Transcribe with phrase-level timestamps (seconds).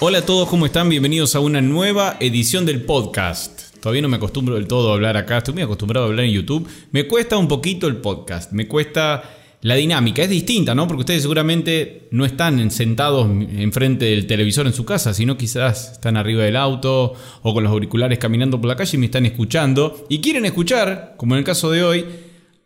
[0.00, 0.88] Hola a todos, ¿cómo están?
[0.88, 3.78] Bienvenidos a una nueva edición del podcast.
[3.80, 6.32] Todavía no me acostumbro del todo a hablar acá, estoy muy acostumbrado a hablar en
[6.32, 6.68] YouTube.
[6.90, 9.22] Me cuesta un poquito el podcast, me cuesta
[9.60, 10.88] la dinámica, es distinta, ¿no?
[10.88, 16.16] Porque ustedes seguramente no están sentados enfrente del televisor en su casa, sino quizás están
[16.16, 20.06] arriba del auto o con los auriculares caminando por la calle y me están escuchando
[20.10, 22.04] y quieren escuchar, como en el caso de hoy,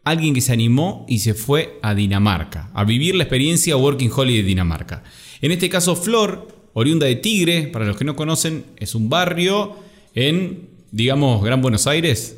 [0.03, 4.43] alguien que se animó y se fue a Dinamarca, a vivir la experiencia Working Holiday
[4.43, 5.05] de Dinamarca.
[5.41, 9.77] En este caso, Flor oriunda de Tigre, para los que no conocen, es un barrio
[10.15, 12.37] en, digamos, Gran Buenos Aires.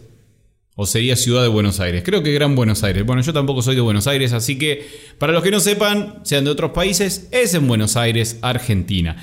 [0.76, 2.02] O sería Ciudad de Buenos Aires.
[2.04, 3.04] Creo que Gran Buenos Aires.
[3.04, 6.44] Bueno, yo tampoco soy de Buenos Aires, así que para los que no sepan, sean
[6.44, 9.22] de otros países, es en Buenos Aires, Argentina.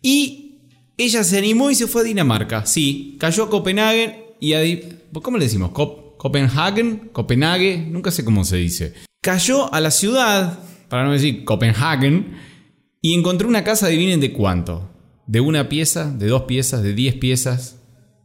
[0.00, 0.60] Y
[0.96, 2.64] ella se animó y se fue a Dinamarca.
[2.64, 4.62] Sí, cayó a Copenhague y a...
[5.20, 5.72] ¿Cómo le decimos?
[5.72, 8.94] Copenhagen, Copenhague, nunca sé cómo se dice.
[9.20, 12.36] Cayó a la ciudad, para no decir Copenhagen,
[13.04, 14.88] y encontré una casa, adivinen de cuánto.
[15.26, 17.76] De una pieza, de dos piezas, de diez piezas,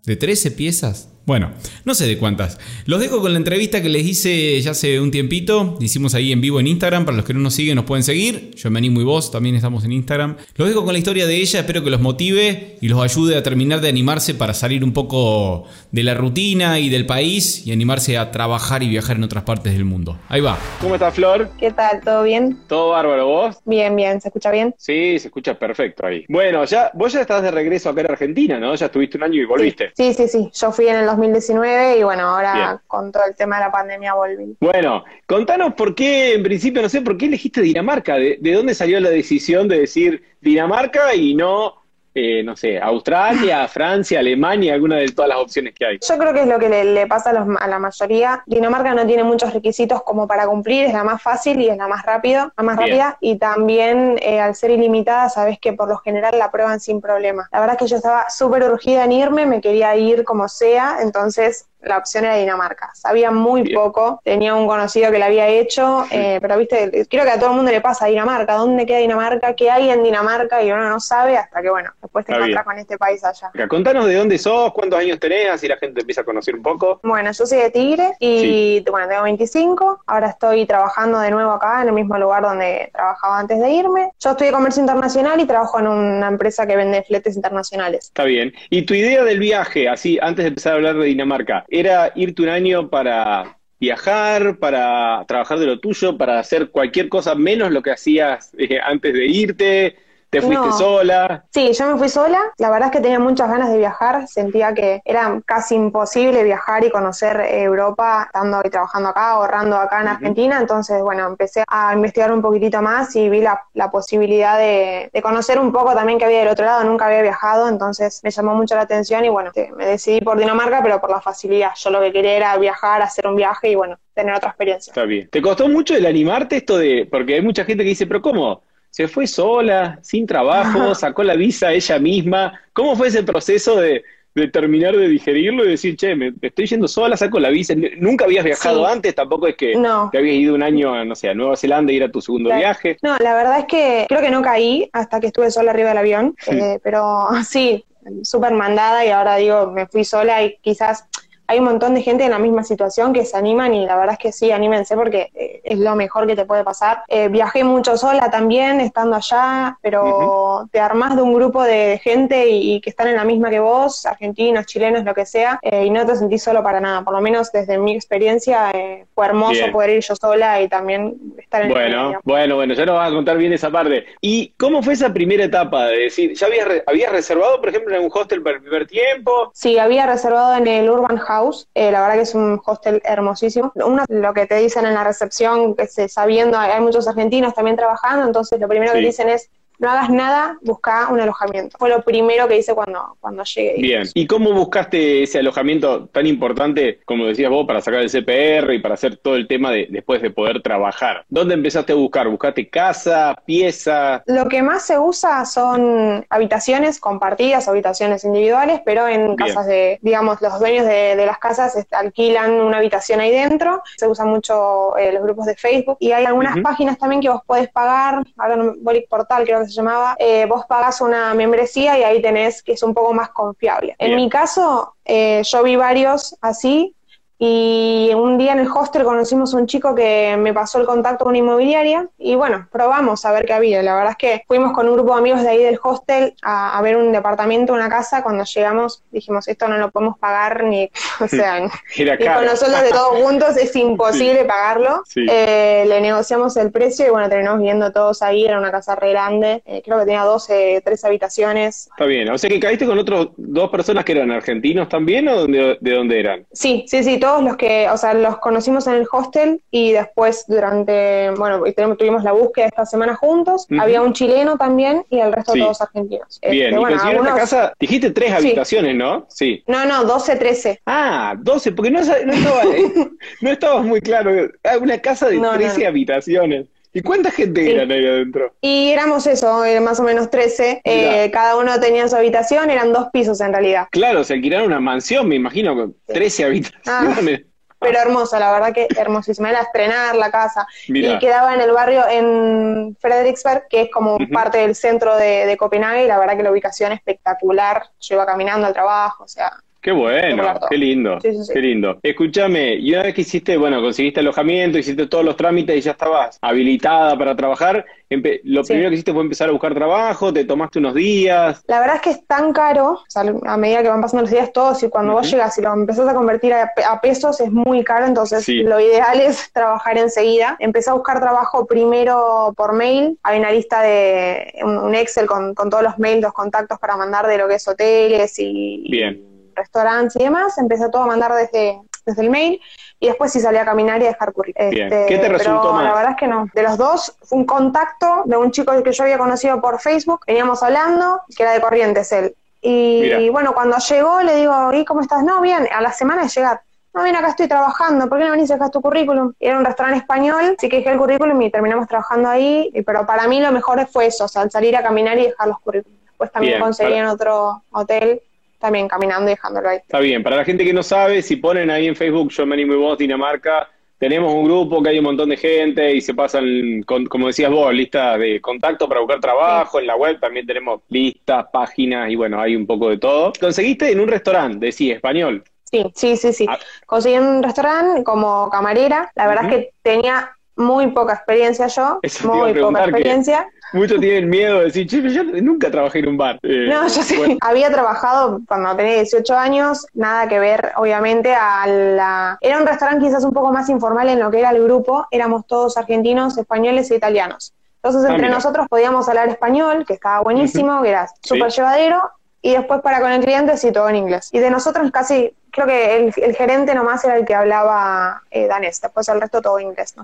[0.06, 1.10] de trece piezas.
[1.30, 1.52] Bueno,
[1.86, 2.58] no sé de cuántas.
[2.88, 5.78] Los dejo con la entrevista que les hice ya hace un tiempito.
[5.80, 7.06] Hicimos ahí en vivo en Instagram.
[7.06, 8.50] Para los que no nos siguen, nos pueden seguir.
[8.56, 10.38] Yo me animo y vos también estamos en Instagram.
[10.56, 11.60] Los dejo con la historia de ella.
[11.60, 15.66] Espero que los motive y los ayude a terminar de animarse para salir un poco
[15.92, 19.74] de la rutina y del país y animarse a trabajar y viajar en otras partes
[19.74, 20.18] del mundo.
[20.30, 20.58] Ahí va.
[20.82, 21.52] ¿Cómo estás, Flor?
[21.60, 22.02] ¿Qué tal?
[22.04, 22.58] ¿Todo bien?
[22.66, 23.58] Todo bárbaro, ¿vos?
[23.66, 24.20] Bien, bien.
[24.20, 24.74] ¿Se escucha bien?
[24.80, 26.26] Sí, se escucha perfecto ahí.
[26.28, 28.74] Bueno, ya, vos ya estás de regreso acá en Argentina, ¿no?
[28.74, 29.92] Ya estuviste un año y volviste.
[29.96, 30.50] Sí, sí, sí.
[30.52, 34.14] Yo fui en el 2019 y bueno, ahora con todo el tema de la pandemia
[34.14, 34.56] volví.
[34.60, 38.74] Bueno, contanos por qué, en principio, no sé, por qué elegiste Dinamarca, de, de dónde
[38.74, 41.79] salió la decisión de decir Dinamarca y no
[42.20, 46.00] eh, no sé, Australia, Francia, Alemania, alguna de todas las opciones que hay.
[46.06, 48.44] Yo creo que es lo que le, pasa a, la mayoría.
[48.46, 51.88] Dinamarca no tiene muchos requisitos como para cumplir, es la más fácil y es la
[51.88, 53.18] más rápido, la más rápida.
[53.22, 57.48] Y también eh, al ser ilimitada, sabes que por lo general la prueban sin problema.
[57.52, 60.98] La verdad es que yo estaba súper urgida en irme, me quería ir como sea,
[61.02, 62.92] entonces la opción era Dinamarca.
[62.94, 67.32] Sabía muy poco, tenía un conocido que la había hecho, eh, pero viste, creo que
[67.32, 69.54] a todo el mundo le pasa Dinamarca, ¿dónde queda Dinamarca?
[69.54, 70.62] ¿Qué hay en Dinamarca?
[70.62, 73.52] Y uno no sabe hasta que, bueno, después te encuentras con este país allá.
[73.68, 77.00] Contanos de dónde sos, cuántos años tenés, así la gente empieza a conocer un poco.
[77.04, 81.82] Bueno, yo soy de Tigre y, bueno, tengo 25, ahora estoy trabajando de nuevo acá,
[81.82, 84.12] en el mismo lugar donde trabajaba antes de irme.
[84.20, 88.06] Yo estudié comercio internacional y trabajo en una empresa que vende fletes internacionales.
[88.08, 88.54] Está bien.
[88.70, 92.42] ¿Y tu idea del viaje, así, antes de empezar a hablar de Dinamarca, era irte
[92.42, 97.82] un año para viajar, para trabajar de lo tuyo, para hacer cualquier cosa menos lo
[97.82, 99.96] que hacías eh, antes de irte?
[100.30, 101.46] ¿Te fuiste sola?
[101.50, 102.40] Sí, yo me fui sola.
[102.58, 104.28] La verdad es que tenía muchas ganas de viajar.
[104.28, 110.02] Sentía que era casi imposible viajar y conocer Europa estando y trabajando acá, ahorrando acá
[110.02, 110.60] en Argentina.
[110.60, 115.72] Entonces, bueno, empecé a investigar un poquitito más y vi la, posibilidad de, conocer un
[115.72, 116.84] poco también que había del otro lado.
[116.84, 120.82] Nunca había viajado, entonces me llamó mucho la atención y bueno, me decidí por Dinamarca,
[120.84, 121.72] pero por la facilidad.
[121.76, 124.92] Yo lo que quería era viajar, hacer un viaje y bueno, tener otra experiencia.
[124.92, 125.28] Está bien.
[125.32, 128.62] ¿Te costó mucho el animarte esto de, porque hay mucha gente que dice, pero ¿cómo?
[128.90, 132.60] Se fue sola, sin trabajo, sacó la visa ella misma.
[132.74, 134.04] ¿Cómo fue ese proceso de,
[134.52, 137.74] terminar de digerirlo y decir, che, me, estoy yendo sola, saco la visa?
[137.98, 139.74] Nunca habías viajado antes, tampoco es que
[140.12, 142.98] te habías ido un año, no sé, a Nueva Zelanda y era tu segundo viaje.
[143.02, 145.98] No, la verdad es que creo que no caí hasta que estuve sola arriba del
[146.00, 147.86] avión, eh, pero sí,
[148.24, 151.06] súper mandada y ahora digo, me fui sola y quizás
[151.50, 154.14] hay un montón de gente en la misma situación que se animan y la verdad
[154.14, 157.02] es que sí, anímense porque eh, es lo mejor que te puede pasar.
[157.08, 162.48] Eh, viajé mucho sola también, estando allá, pero te armás de un grupo de gente
[162.50, 165.90] y, que están en la misma que vos, argentinos, chilenos, lo que sea, eh, y
[165.90, 167.04] no te sentís solo para nada.
[167.04, 168.72] Por lo menos desde mi experiencia
[169.16, 172.86] fue hermoso poder ir yo sola y también estar en Bueno, el bueno, bueno, ya
[172.86, 174.06] nos vas a contar bien esa parte.
[174.22, 178.04] ¿Y cómo fue esa primera etapa de decir, ya habías, habías reservado, por ejemplo, en
[178.04, 179.50] un hostel para el primer tiempo?
[179.56, 181.39] Sí, había reservado en el Urban House
[181.74, 183.72] eh, la verdad que es un hostel hermosísimo.
[184.08, 188.26] Lo que te dicen en la recepción, que se sabiendo, hay muchos argentinos también trabajando,
[188.26, 191.78] entonces lo primero que dicen es no hagas nada, busca un alojamiento.
[191.78, 193.82] Fue lo primero que hice cuando, cuando llegué.
[193.82, 194.04] Bien.
[194.14, 198.80] ¿Y cómo buscaste ese alojamiento tan importante, como decías vos, para sacar el CPR y
[198.80, 201.26] para hacer todo el tema de después de poder trabajar?
[201.30, 202.28] ¿Dónde empezaste a buscar?
[202.28, 204.22] ¿Buscaste casa, pieza?
[204.26, 210.42] Lo que más se usa son habitaciones compartidas, habitaciones individuales, pero en casas de, digamos,
[210.42, 213.82] los dueños de, las casas alquilan una habitación ahí dentro.
[213.98, 217.42] Se usan mucho eh, los grupos de Facebook y hay algunas páginas también que vos
[217.46, 221.98] podés pagar, ahora no, Bolic Portal creo que se llamaba, eh, vos pagas una membresía
[221.98, 223.96] y ahí tenés que es un poco más confiable.
[223.98, 226.96] En mi caso, eh, yo vi varios así,
[227.42, 231.24] y un día en el hostel conocimos a un chico que me pasó el contacto
[231.24, 233.82] con una inmobiliaria y bueno, probamos a ver qué había.
[233.82, 236.82] La verdad es que fuimos con un grupo de amigos de ahí del hostel a,
[236.82, 238.24] ver un departamento, una casa.
[238.24, 240.92] Cuando llegamos dijimos, esto no lo podemos pagar ni,
[241.22, 241.62] o sea,
[241.96, 245.04] y con nosotros de todos juntos es imposible pagarlo.
[245.16, 248.44] Eh, le negociamos el precio y bueno, terminamos viendo todos ahí.
[248.44, 251.88] Era una casa re grande, eh, creo que tenía 12, 13 habitaciones.
[251.88, 255.46] Está bien, o sea que caíste con otros dos personas que eran argentinos también o
[255.46, 256.46] de, de dónde eran?
[256.52, 260.46] Sí, sí, sí, todos los que, o sea, los conocimos en el hostel y después
[260.48, 261.62] durante, bueno,
[261.96, 263.68] tuvimos la búsqueda esta semana juntos.
[263.80, 266.40] Había un chileno también y el resto todos argentinos.
[266.42, 269.28] Bien, este, y bueno, casa, dijiste tres habitaciones, ¿no?
[269.30, 269.64] Sí.
[269.68, 270.82] No, no, 12, 13.
[270.88, 272.64] Ah, 12, porque no, no estaba,
[273.42, 274.32] no estabas muy claro.
[274.64, 276.66] Ah, una casa de 13 habitaciones.
[276.94, 278.54] ¿Y cuánta gente eran ahí adentro?
[278.62, 280.82] Y éramos eso, más o menos 13.
[280.84, 283.88] Eh, cada uno tenía su habitación, eran dos pisos en realidad.
[283.92, 286.86] Claro, se alquilaron una mansión, me imagino, con 13 habitaciones.
[286.88, 287.50] Ah,
[287.80, 289.50] pero hermosa, la verdad que hermosísima.
[289.50, 290.68] Era estrenar la casa.
[290.88, 295.58] Y quedaba en el barrio en Frederiksberg, que es como parte del centro de, de
[295.58, 297.84] Copenhague, y la verdad que la ubicación espectacular.
[298.02, 302.00] Yo iba caminando al trabajo, o sea, Qué bueno, qué lindo, qué lindo.
[302.04, 305.92] Escúchame, y una vez que hiciste, bueno, conseguiste alojamiento, hiciste todos los trámites y ya
[305.92, 310.80] estabas habilitada para trabajar, lo primero que hiciste fue empezar a buscar trabajo, te tomaste
[310.80, 311.64] unos días.
[311.68, 314.32] La verdad es que es tan caro, o sea, a medida que van pasando los
[314.32, 317.84] días todos, y cuando vos llegas y lo empezás a convertir a, pesos es muy
[317.86, 320.58] caro, entonces lo ideal es trabajar enseguida.
[320.60, 325.70] Empecé a buscar trabajo primero por mail, hay una lista de un, Excel con, con
[325.70, 328.86] todos los mails, los contactos para mandar de lo que es hoteles y...
[328.90, 332.60] Bien restaurantes y demás, empecé todo a mandar desde, desde el mail
[333.00, 334.70] y después sí salí a caminar y a dejar currículum.
[334.72, 336.48] Este, ¿Qué te resultó pero La verdad es que no.
[336.54, 340.22] De los dos, fue un contacto de un chico que yo había conocido por Facebook,
[340.28, 342.36] veníamos hablando, que era de Corrientes él.
[342.62, 345.24] Y, bueno, cuando llegó le digo, ¿y cómo estás?
[345.24, 346.62] No, bien, a la semana de llegar.
[346.94, 349.32] No, bien, acá estoy trabajando, ¿por qué no venís a dejar tu currículum?
[349.40, 353.28] era un restaurante español, sí que dejé el currículum y terminamos trabajando ahí, pero para
[353.28, 356.02] mí lo mejor fue eso, o sea, salir a caminar y dejar los currículums.
[356.06, 358.22] Después también conseguí en otro hotel
[358.60, 359.78] también caminando y dejándolo ahí.
[359.78, 362.56] Está bien, para la gente que no sabe, si ponen ahí en Facebook Yo me
[362.56, 363.70] animo y vos Dinamarca,
[364.00, 367.74] tenemos un grupo que hay un montón de gente y se pasan, como decías vos,
[367.74, 369.78] listas de contacto para buscar trabajo.
[369.78, 373.34] En la web también tenemos listas, páginas y bueno, hay un poco de todo.
[373.38, 375.44] ¿Conseguiste en un restaurante, decía, español?
[375.66, 376.46] Sí, sí, sí, sí.
[376.48, 376.58] Ah.
[376.86, 379.12] Conseguí en un restaurante como camarera.
[379.16, 383.50] La verdad es que tenía muy poca experiencia yo, muy poca experiencia.
[383.72, 386.40] Muchos tienen miedo de decir, che, yo nunca trabajé en un bar.
[386.42, 387.38] Eh, no, yo sí.
[387.42, 392.38] Había trabajado cuando tenía 18 años, nada que ver, obviamente, a la...
[392.42, 395.46] Era un restaurante quizás un poco más informal en lo que era el grupo, éramos
[395.46, 397.54] todos argentinos, españoles e italianos.
[397.82, 402.02] Entonces, ah, entre nosotros podíamos hablar español, que estaba buenísimo, que era súper llevadero,
[402.42, 404.30] y después para con el cliente sí todo en inglés.
[404.32, 408.82] Y de nosotros casi creo que el, gerente nomás era el que hablaba eh, danés,
[408.82, 409.96] después el resto todo inglés,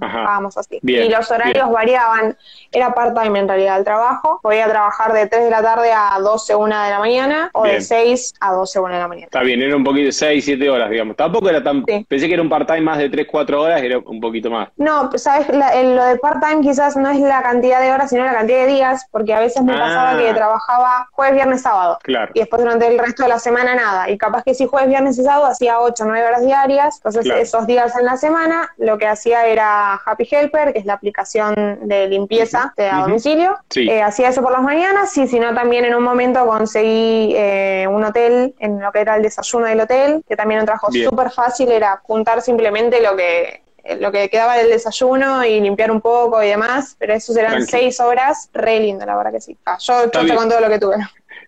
[0.42, 0.80] nos así.
[0.81, 2.38] y los horarios variaban,
[2.72, 6.56] era part-time en realidad el trabajo, podía trabajar de 3 de la tarde a 12,
[6.56, 9.25] 1 de la mañana, o de 6 a 12, 1 de la mañana.
[9.25, 11.15] Está bien, era un poquito de 6, 7 horas, digamos.
[11.15, 11.84] Tampoco era tan...
[11.84, 14.70] Pensé que era un part-time más de 3, 4 horas, era un poquito más.
[14.77, 18.60] No, sabes, lo de part-time quizás no es la cantidad de horas, sino la cantidad
[18.60, 20.36] de días, porque a veces me pasaba que ah.
[20.36, 21.98] trabajaba jueves, viernes, sábado.
[22.03, 22.32] Claro.
[22.34, 24.10] Y después durante el resto de la semana nada.
[24.10, 27.25] Y capaz que si jueves, viernes y sábado hacía 8 o 9 horas diarias, entonces
[27.36, 31.80] esos días en la semana lo que hacía era Happy Helper, que es la aplicación
[31.84, 35.96] de limpieza de domicilio, eh, hacía eso por las mañanas y si no también en
[35.96, 40.36] un momento conseguí eh, un hotel en lo que era el desayuno del hotel, que
[40.36, 43.66] también un trabajo súper fácil, era juntar simplemente lo que
[44.00, 48.00] lo que quedaba del desayuno y limpiar un poco y demás, pero eso eran seis
[48.00, 49.56] horas, re lindo, la verdad que sí.
[49.66, 50.96] Ah, yo, yo con todo lo que tuve.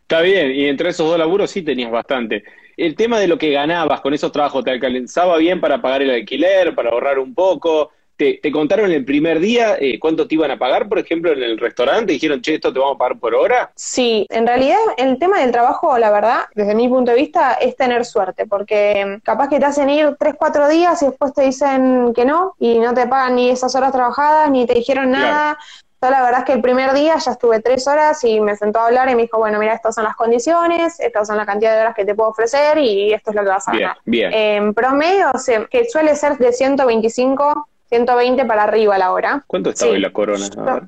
[0.01, 2.43] Está bien, y entre esos dos laburos sí tenías bastante
[2.77, 6.11] el tema de lo que ganabas con esos trabajos, ¿te alcanzaba bien para pagar el
[6.11, 7.91] alquiler, para ahorrar un poco?
[8.15, 11.59] ¿Te, contaron el primer día eh, cuánto te iban a pagar, por ejemplo, en el
[11.59, 12.13] restaurante?
[12.13, 13.71] ¿Dijeron, che, esto te vamos a pagar por hora?
[13.75, 17.75] Sí, en realidad el tema del trabajo, la verdad, desde mi punto de vista, es
[17.75, 22.11] tener suerte, porque capaz que te hacen ir tres, cuatro días y después te dicen
[22.15, 25.59] que no, y no te pagan ni esas horas trabajadas, ni te dijeron nada.
[26.01, 28.79] Yo la verdad es que el primer día ya estuve tres horas y me sentó
[28.79, 31.73] a hablar y me dijo, bueno, mira, estas son las condiciones, estas son la cantidad
[31.75, 33.97] de horas que te puedo ofrecer y esto es lo que vas a Bien, ganar.
[34.05, 34.31] bien.
[34.33, 39.43] En promedio, o sea, que suele ser de 125, 120 para arriba la hora.
[39.47, 39.91] ¿Cuánto está Sí.
[39.91, 40.45] hoy la corona?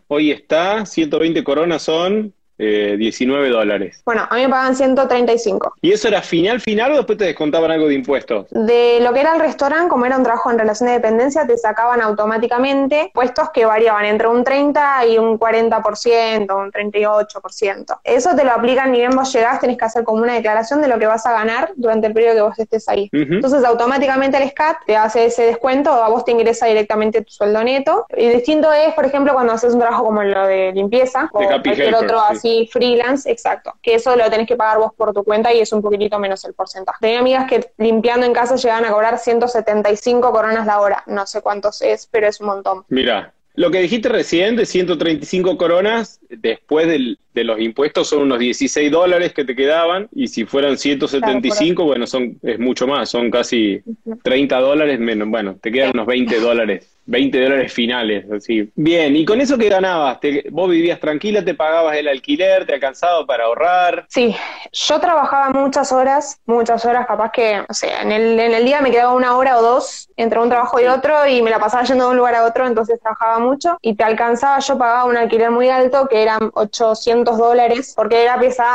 [0.09, 4.01] Hoy está, 120 coronas son eh, 19 dólares.
[4.05, 5.75] Bueno, a mí me pagan 135.
[5.81, 8.47] ¿Y eso era final, final o después te descontaban algo de impuestos?
[8.51, 11.57] De lo que era el restaurante, como era un trabajo en relación de dependencia, te
[11.57, 17.99] sacaban automáticamente puestos que variaban entre un 30 y un 40%, un 38%.
[18.03, 20.89] Eso te lo aplican ni bien vos llegás, tenés que hacer como una declaración de
[20.89, 23.09] lo que vas a ganar durante el periodo que vos estés ahí.
[23.13, 27.63] Entonces automáticamente el SCAT te hace ese descuento, a vos te ingresa directamente tu sueldo
[27.63, 28.05] neto.
[28.17, 31.45] Y distinto es, por ejemplo, cuando haces un trabajo como lo de limpieza o De
[31.47, 32.35] cualquier Helper, otro sí.
[32.35, 35.71] así freelance, exacto, que eso lo tenés que pagar vos por tu cuenta y es
[35.73, 36.97] un poquitito menos el porcentaje.
[37.01, 41.41] Tenía amigas que limpiando en casa llegaban a cobrar 175 coronas la hora, no sé
[41.41, 42.83] cuántos es, pero es un montón.
[42.89, 48.39] Mira, lo que dijiste recién de 135 coronas, después del- de los impuestos son unos
[48.39, 53.29] 16 dólares que te quedaban, y si fueran 175, bueno, son es mucho más, son
[53.31, 53.81] casi
[54.23, 58.71] 30 dólares menos, bueno, te quedan unos 20 dólares, 20 dólares finales, así.
[58.75, 60.19] Bien, ¿y con eso qué ganabas?
[60.19, 64.05] ¿Te- ¿Vos vivías tranquila, te pagabas el alquiler, te alcanzaba para ahorrar?
[64.09, 64.35] Sí,
[64.71, 68.79] yo trabajaba muchas horas, muchas horas, capaz que, o sea, en el, en el día
[68.81, 71.83] me quedaba una hora o dos entre un trabajo y otro y me la pasaba
[71.83, 75.17] yendo de un lugar a otro, entonces trabajaba mucho y te alcanzaba, yo pagaba un
[75.17, 78.65] alquiler muy alto que eran 800 dólares porque era pieza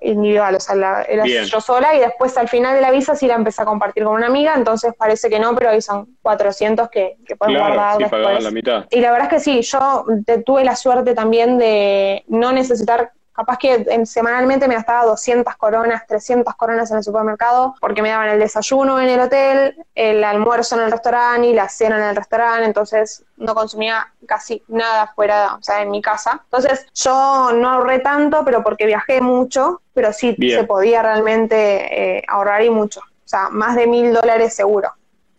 [0.00, 1.44] individual, o sea, la- era Bien.
[1.44, 4.14] yo sola y después al final de la visa sí la empecé a compartir con
[4.14, 8.02] una amiga, entonces parece que no, pero ahí son 400 que, que guardar Claro, sí,
[8.04, 8.22] después.
[8.22, 8.84] pagabas la mitad.
[8.90, 13.12] Y la verdad es que sí, yo te- tuve la suerte también de no necesitar,
[13.32, 18.10] capaz que en- semanalmente me gastaba 200 coronas, 300 coronas en el supermercado, porque me
[18.10, 22.04] daban el desayuno en el hotel, el almuerzo en el restaurante y la cena en
[22.10, 26.42] el restaurante, entonces no consumía casi nada fuera, o sea, en mi casa.
[26.44, 30.60] Entonces yo no ahorré tanto, pero porque viajé mucho, pero sí Bien.
[30.60, 33.00] se podía realmente eh, ahorrar y mucho.
[33.00, 34.92] O sea, más de mil dólares seguro.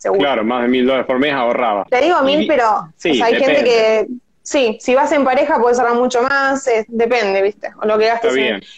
[0.05, 0.19] Seguro.
[0.21, 1.85] Claro, más de mil dólares por mes ahorraba.
[1.89, 3.55] Te digo mil, Y- pero sí, o sea, hay depende.
[3.55, 4.07] gente que,
[4.43, 7.69] sí, si vas en pareja puedes ahorrar mucho más, depende, ¿viste?
[7.81, 8.35] O lo que gastes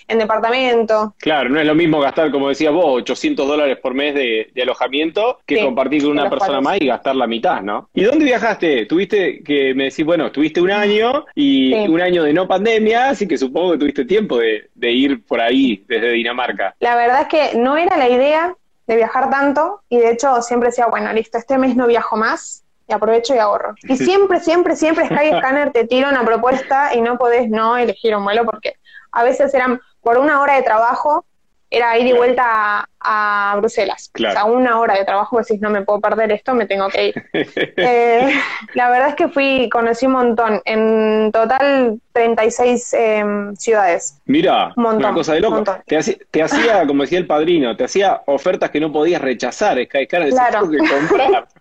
[0.08, 1.14] en, departamento.
[1.18, 4.62] Claro, no es lo mismo gastar, como decías vos, 800 dólares por mes de, de
[4.62, 6.64] alojamiento que Sí, compartir con una persona cuales.
[6.64, 7.90] más y gastar la mitad, ¿no?
[7.94, 8.86] ¿Y dónde viajaste?
[8.86, 11.88] Tuviste que me decís, bueno, tuviste un año y Sí.
[11.90, 15.42] un año de no pandemia, así que supongo que tuviste tiempo de, de ir por
[15.42, 16.74] ahí desde Dinamarca.
[16.80, 18.56] La verdad es que no era la idea
[18.88, 22.63] de viajar tanto y de hecho siempre decía, bueno, listo, este mes no viajo más
[22.88, 23.75] y aprovecho y ahorro.
[23.84, 28.24] Y siempre, siempre, siempre Skyscanner te tira una propuesta y no podés no elegir un
[28.24, 28.75] vuelo porque
[29.12, 31.25] a veces eran por una hora de trabajo,
[31.70, 34.10] era ir y vuelta a, Bruselas.
[34.14, 34.34] Claro.
[34.34, 37.08] O sea, una hora de trabajo, decís, no me puedo perder esto, me tengo que
[37.10, 37.24] ir.
[37.80, 38.34] Eh,
[38.74, 40.62] la verdad es que fui, conocí un montón.
[40.66, 44.20] En total, 36 em, ciudades.
[44.26, 45.56] Mira, montón, una cosa de loco.
[45.56, 45.78] montón.
[45.86, 49.78] Te hacía, te hacía, como decía el padrino, te hacía ofertas que no podías rechazar,
[49.86, 50.68] Skyscanner, decís, Claro.
[50.70, 51.48] tengo que comprar.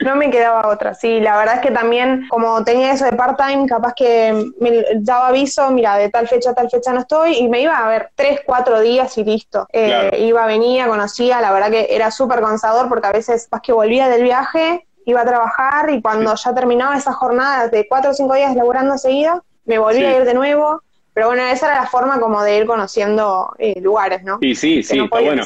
[0.00, 1.20] No me quedaba otra, sí.
[1.20, 5.70] La verdad es que también, como tenía eso de part-time, capaz que me daba aviso,
[5.70, 8.40] mira, de tal fecha a tal fecha no estoy, y me iba a ver tres,
[8.44, 9.66] cuatro días y listo.
[9.72, 10.16] Eh, Claro.
[10.16, 14.08] Iba, venía, conocía, la verdad que era súper cansador porque a veces, más que volvía
[14.08, 18.34] del viaje, iba a trabajar y cuando ya terminaba esa jornada de cuatro o cinco
[18.34, 20.14] días laburando seguida, me volvía Sí.
[20.14, 20.82] a ir de nuevo.
[21.12, 24.38] Pero bueno, esa era la forma como de ir conociendo eh, lugares, ¿no?
[24.40, 25.42] Y sí, Que sí, no está bueno.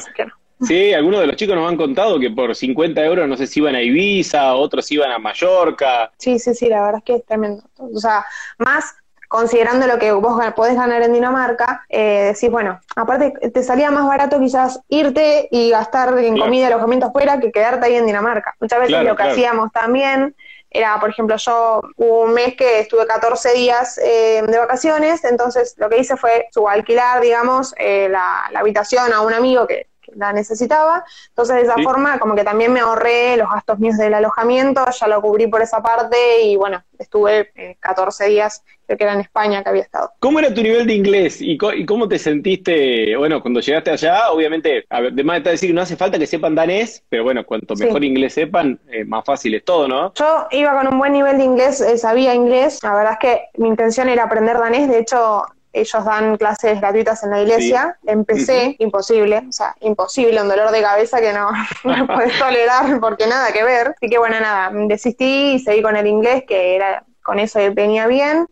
[0.59, 0.65] no.
[0.65, 3.59] Sí, algunos de los chicos nos han contado que por 50 euros no sé si
[3.59, 6.11] iban a Ibiza, otros iban a Mallorca.
[6.17, 7.63] Sí, sí, sí, la verdad es que es tremendo.
[7.77, 8.25] O sea,
[8.57, 8.95] más
[9.29, 14.05] considerando lo que vos podés ganar en Dinamarca, eh, decís, bueno, aparte te salía más
[14.05, 16.45] barato quizás irte y gastar en Claro.
[16.49, 18.55] comida y alojamiento afuera que quedarte ahí en Dinamarca.
[18.59, 19.31] Muchas veces Claro, lo que claro.
[19.31, 20.35] hacíamos también
[20.71, 25.75] era, por ejemplo, yo hubo un mes que estuve 14 días eh, de vacaciones, entonces
[25.77, 30.33] lo que hice fue subalquilar, digamos, eh, la, la habitación a un amigo que la
[30.33, 31.03] necesitaba.
[31.29, 31.83] Entonces, de esa Sí.
[31.83, 35.61] forma, como que también me ahorré los gastos míos del alojamiento, ya lo cubrí por
[35.61, 39.83] esa parte y bueno, estuve eh, 14 días, creo que era en España que había
[39.83, 40.11] estado.
[40.19, 44.31] ¿Cómo era tu nivel de inglés y, y cómo te sentiste, bueno, cuando llegaste allá?
[44.31, 47.45] Obviamente, a ver, de más está decir no hace falta que sepan danés, pero bueno,
[47.45, 47.85] cuanto Sí.
[47.85, 50.13] mejor inglés sepan, eh, más fácil es todo, ¿no?
[50.15, 53.43] Yo iba con un buen nivel de inglés, eh, sabía inglés, la verdad es que
[53.57, 55.43] mi intención era aprender danés, de hecho
[55.81, 60.81] ellos dan clases gratuitas en la iglesia, empecé, imposible, o sea, imposible, un dolor de
[60.81, 61.49] cabeza que no,
[61.83, 65.95] no podés tolerar porque nada que ver, así que bueno, nada, desistí y seguí con
[65.95, 68.47] el inglés, que era con eso venía bien.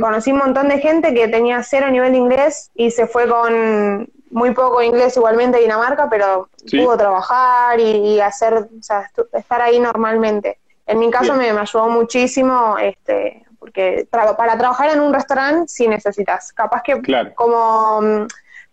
[0.00, 4.08] Conocí un montón de gente que tenía cero nivel de inglés y se fue con
[4.30, 6.78] muy poco inglés igualmente a Dinamarca, pero Sí.
[6.78, 10.58] pudo trabajar y, y hacer, o sea, estar ahí normalmente.
[10.86, 15.88] En mi caso me, me ayudó muchísimo, este, porque para trabajar en un restaurante sí
[15.88, 16.52] necesitas.
[16.52, 17.02] Capaz que
[17.34, 18.26] como mm,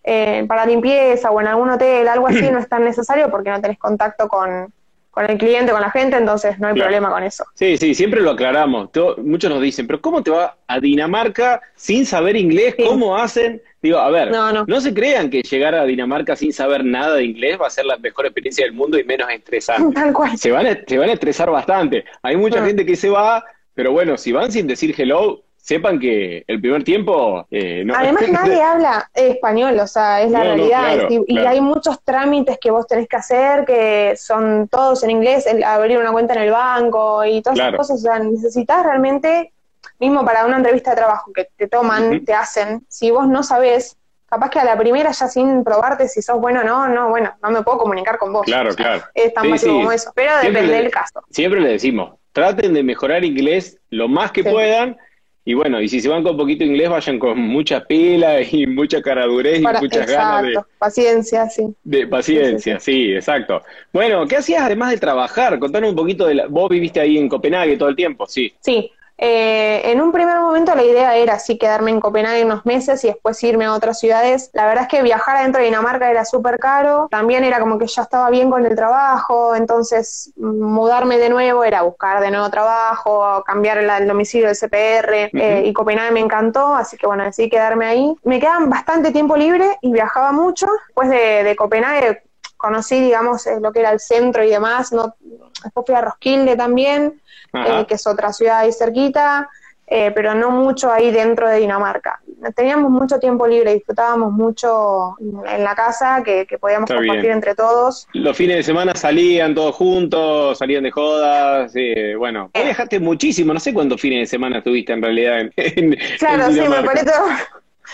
[0.04, 3.60] eh, para limpieza o en algún hotel, algo así, no es tan necesario porque no
[3.60, 4.72] tenés contacto con,
[5.10, 7.44] con el cliente, con la gente, entonces no hay problema con eso.
[7.56, 8.90] Sí, sí, siempre lo aclaramos.
[9.18, 12.76] muchos nos dicen, pero ¿cómo te va a Dinamarca sin saber inglés?
[12.86, 13.62] ¿Cómo hacen?
[13.82, 17.60] Digo, a ver, no, se crean que llegar a Dinamarca sin saber nada de inglés
[17.60, 19.94] va a ser la mejor experiencia del mundo y menos estresante.
[20.00, 20.38] Tal cual.
[20.38, 22.06] Se van a, se van a estresar bastante.
[22.22, 22.66] Hay mucha ah.
[22.66, 23.44] gente que se va,
[23.74, 27.48] pero bueno, si van sin decir hello, sepan que el primer tiempo...
[27.50, 31.08] Eh, no, Además nadie habla español, o sea, es la realidad.
[31.10, 35.64] y, hay muchos trámites que vos tenés que hacer que son todos en inglés, el
[35.64, 38.00] abrir una cuenta en el banco y todas esas cosas.
[38.00, 39.54] O sea, necesitas realmente,
[40.00, 43.98] mismo para una entrevista de trabajo que te toman, te hacen, si vos no sabés,
[44.28, 47.36] capaz que a la primera ya sin probarte si sos bueno o no, no, bueno,
[47.42, 48.46] no me puedo comunicar con vos.
[48.46, 49.04] Claro, claro.
[49.14, 51.22] Es tan sí, como eso, pero depende del caso.
[51.30, 54.98] Siempre le decimos, traten de mejorar inglés lo más que puedan
[55.46, 59.02] y bueno, y si se van con poquito inglés, vayan con mucha pila y mucha
[59.02, 60.60] caradurez y muchas ganas de...
[60.80, 61.74] Paciencia, sí.
[61.84, 63.62] De paciencia, sí, exacto.
[63.92, 65.60] Bueno, ¿qué hacías además de trabajar?
[65.60, 66.48] Contanos un poquito de la...
[66.48, 68.54] Vos viviste ahí en Copenhague todo el tiempo, sí.
[68.62, 73.04] Sí, eh, en un primer momento la idea era así quedarme en Copenhague unos meses
[73.04, 74.50] y después irme a otras ciudades.
[74.54, 77.88] La verdad es que viajar adentro de Dinamarca era súper caro, también era como que
[77.88, 83.44] ya estaba bien con el trabajo, entonces mudarme de nuevo era buscar de nuevo trabajo,
[83.46, 87.86] cambiar el, domicilio del CPR eh, y Copenhague me encantó, así que bueno, decidí quedarme
[87.86, 88.16] ahí.
[88.24, 90.68] Me quedan bastante tiempo libre y viajaba mucho.
[90.88, 92.24] Después de, Copenhague
[92.58, 95.16] conocí, digamos, eh, lo que era el centro y demás, no,
[95.64, 97.22] después fui a Roskilde también
[97.54, 99.50] eh, que es otra ciudad ahí cerquita,
[99.86, 102.20] eh, pero no mucho ahí dentro de Dinamarca.
[102.56, 108.08] Teníamos mucho tiempo libre, disfrutábamos mucho en la casa que, podíamos compartir entre todos.
[108.14, 113.54] Los fines de semana salían todos juntos, salían de jodas, eh, bueno, vos viajaste muchísimo,
[113.54, 117.12] no sé cuántos fines de semana estuviste en realidad en, Claro, sí, me parece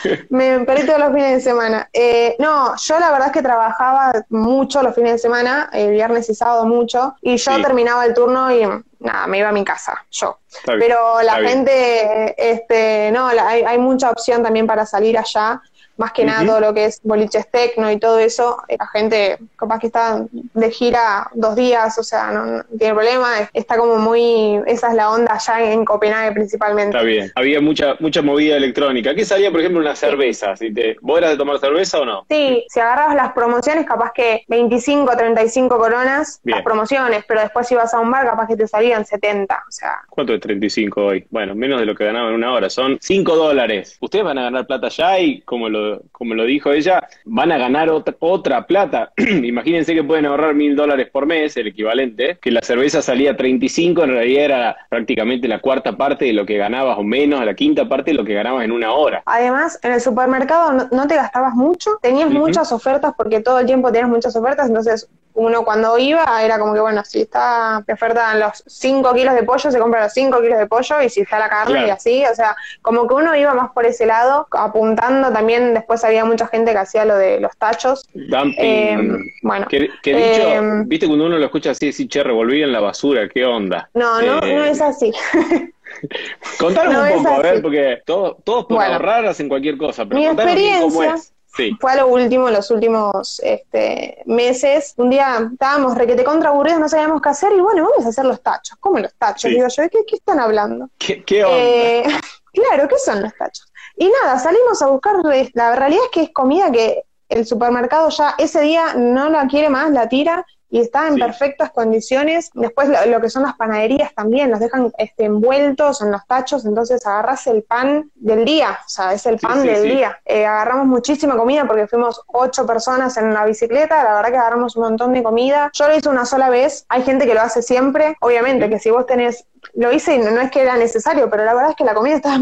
[0.30, 1.90] me perdí todos los fines de semana.
[1.92, 6.30] Eh, no, yo la verdad es que trabajaba mucho los fines de semana, el viernes
[6.30, 8.62] y sábado mucho, y yo terminaba el turno y
[9.00, 10.40] nada, me iba a mi casa, yo.
[10.66, 15.62] Pero la gente, este, no, hay, hay mucha opción también para salir allá
[16.00, 19.80] más que nada todo lo que es boliches tecno y todo eso, la gente capaz
[19.80, 24.88] que está de gira dos días, o sea, no, tiene problema, está como muy, esa
[24.88, 26.98] es la onda allá en Copenhague principalmente.
[26.98, 29.14] Está bien, había mucha mucha movida electrónica.
[29.14, 30.56] ¿Qué salía, por ejemplo, una cerveza?
[30.56, 32.26] Si te, ¿Vos eras de tomar cerveza o no?
[32.30, 37.76] Sí, si agarrabas las promociones, capaz que 25, 35 coronas, las promociones, pero después si
[37.76, 39.98] vas a un bar, capaz que te salían 70, o sea.
[40.10, 41.26] ¿Cuánto es 35 hoy?
[41.30, 43.98] Bueno, menos de lo que ganaba en una hora, son 5 dólares.
[44.00, 47.58] Ustedes van a ganar plata ya y como lo como lo dijo ella, van a
[47.58, 49.12] ganar otra, otra plata.
[49.18, 54.04] Imagínense que pueden ahorrar mil dólares por mes, el equivalente, que la cerveza salía 35,
[54.04, 57.88] en realidad era prácticamente la cuarta parte de lo que ganabas o menos, la quinta
[57.88, 59.24] parte de lo que ganabas en una hora.
[59.26, 63.92] Además, en el supermercado no, te gastabas mucho, tenías muchas ofertas porque todo el tiempo
[63.92, 68.40] tenías muchas ofertas, entonces uno cuando iba era como que, bueno, si está te ofertan
[68.40, 71.40] los 5 kilos de pollo, se compra los 5 kilos de pollo y si está
[71.40, 75.32] la carne y así, o sea, como que uno iba más por ese lado, apuntando
[75.32, 78.06] también, después había mucha gente que hacía lo de los tachos.
[78.14, 78.56] Dumping.
[78.58, 79.68] Eh, bueno.
[79.68, 83.28] Que, dicho, eh, viste cuando uno lo escucha así, decir, che, revolví en la basura,
[83.30, 83.90] ¿qué onda?
[83.94, 85.12] No, no, no es así.
[86.60, 90.28] Contanos un poco, a ver, porque todos, todos por ahorrar hacen cualquier cosa, pero mi
[90.28, 91.34] experiencia, cómo es.
[91.80, 94.94] Fue a lo último, los últimos este, meses.
[94.98, 98.26] Un día estábamos requete contra aburridos, no sabíamos qué hacer y bueno, vamos a hacer
[98.26, 98.78] los tachos.
[98.80, 99.52] ¿Cómo los tachos?
[99.52, 100.90] Digo yo, ¿qué, ¿qué, están hablando?
[100.98, 101.58] ¿Qué, qué onda?
[101.58, 102.04] Eh,
[102.54, 103.72] claro, ¿qué son los tachos?
[103.96, 105.18] Y nada, salimos a buscar,
[105.54, 109.70] la realidad es que es comida que el supermercado ya ese día no la quiere
[109.70, 112.52] más, la tira y está en perfectas condiciones.
[112.54, 117.06] Después lo, que son las panaderías también, los dejan este, envueltos en los tachos, entonces
[117.06, 120.20] agarras el pan del día, o sea, es el pan del día.
[120.26, 124.76] Eh, agarramos muchísima comida porque fuimos ocho personas en la bicicleta, la verdad que agarramos
[124.76, 125.72] un montón de comida.
[125.74, 128.92] Yo lo hice una sola vez, hay gente que lo hace siempre, obviamente que si
[128.92, 131.84] vos tenés, lo hice y no es que era necesario, pero la verdad es que
[131.84, 132.36] la comida está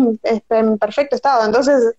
[0.50, 1.96] en perfecto estado, entonces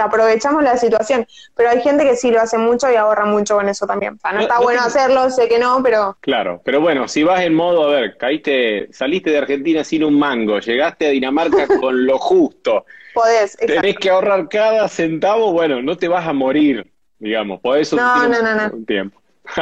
[0.00, 1.26] aprovechamos la situación.
[1.54, 4.14] Pero hay gente que sí lo hace mucho y ahorra mucho con eso también.
[4.14, 6.16] O sea, no, está bueno hacerlo, sé que no, pero.
[6.20, 10.18] Claro, pero bueno, si vas en modo, a ver, caíste, saliste de Argentina sin un
[10.18, 12.84] mango, llegaste a Dinamarca con lo justo.
[13.14, 13.56] Podés.
[13.56, 17.60] Tenés que ahorrar cada centavo, bueno, no te vas a morir, digamos.
[17.60, 18.14] Podés no.
[18.72, 19.20] un tiempo.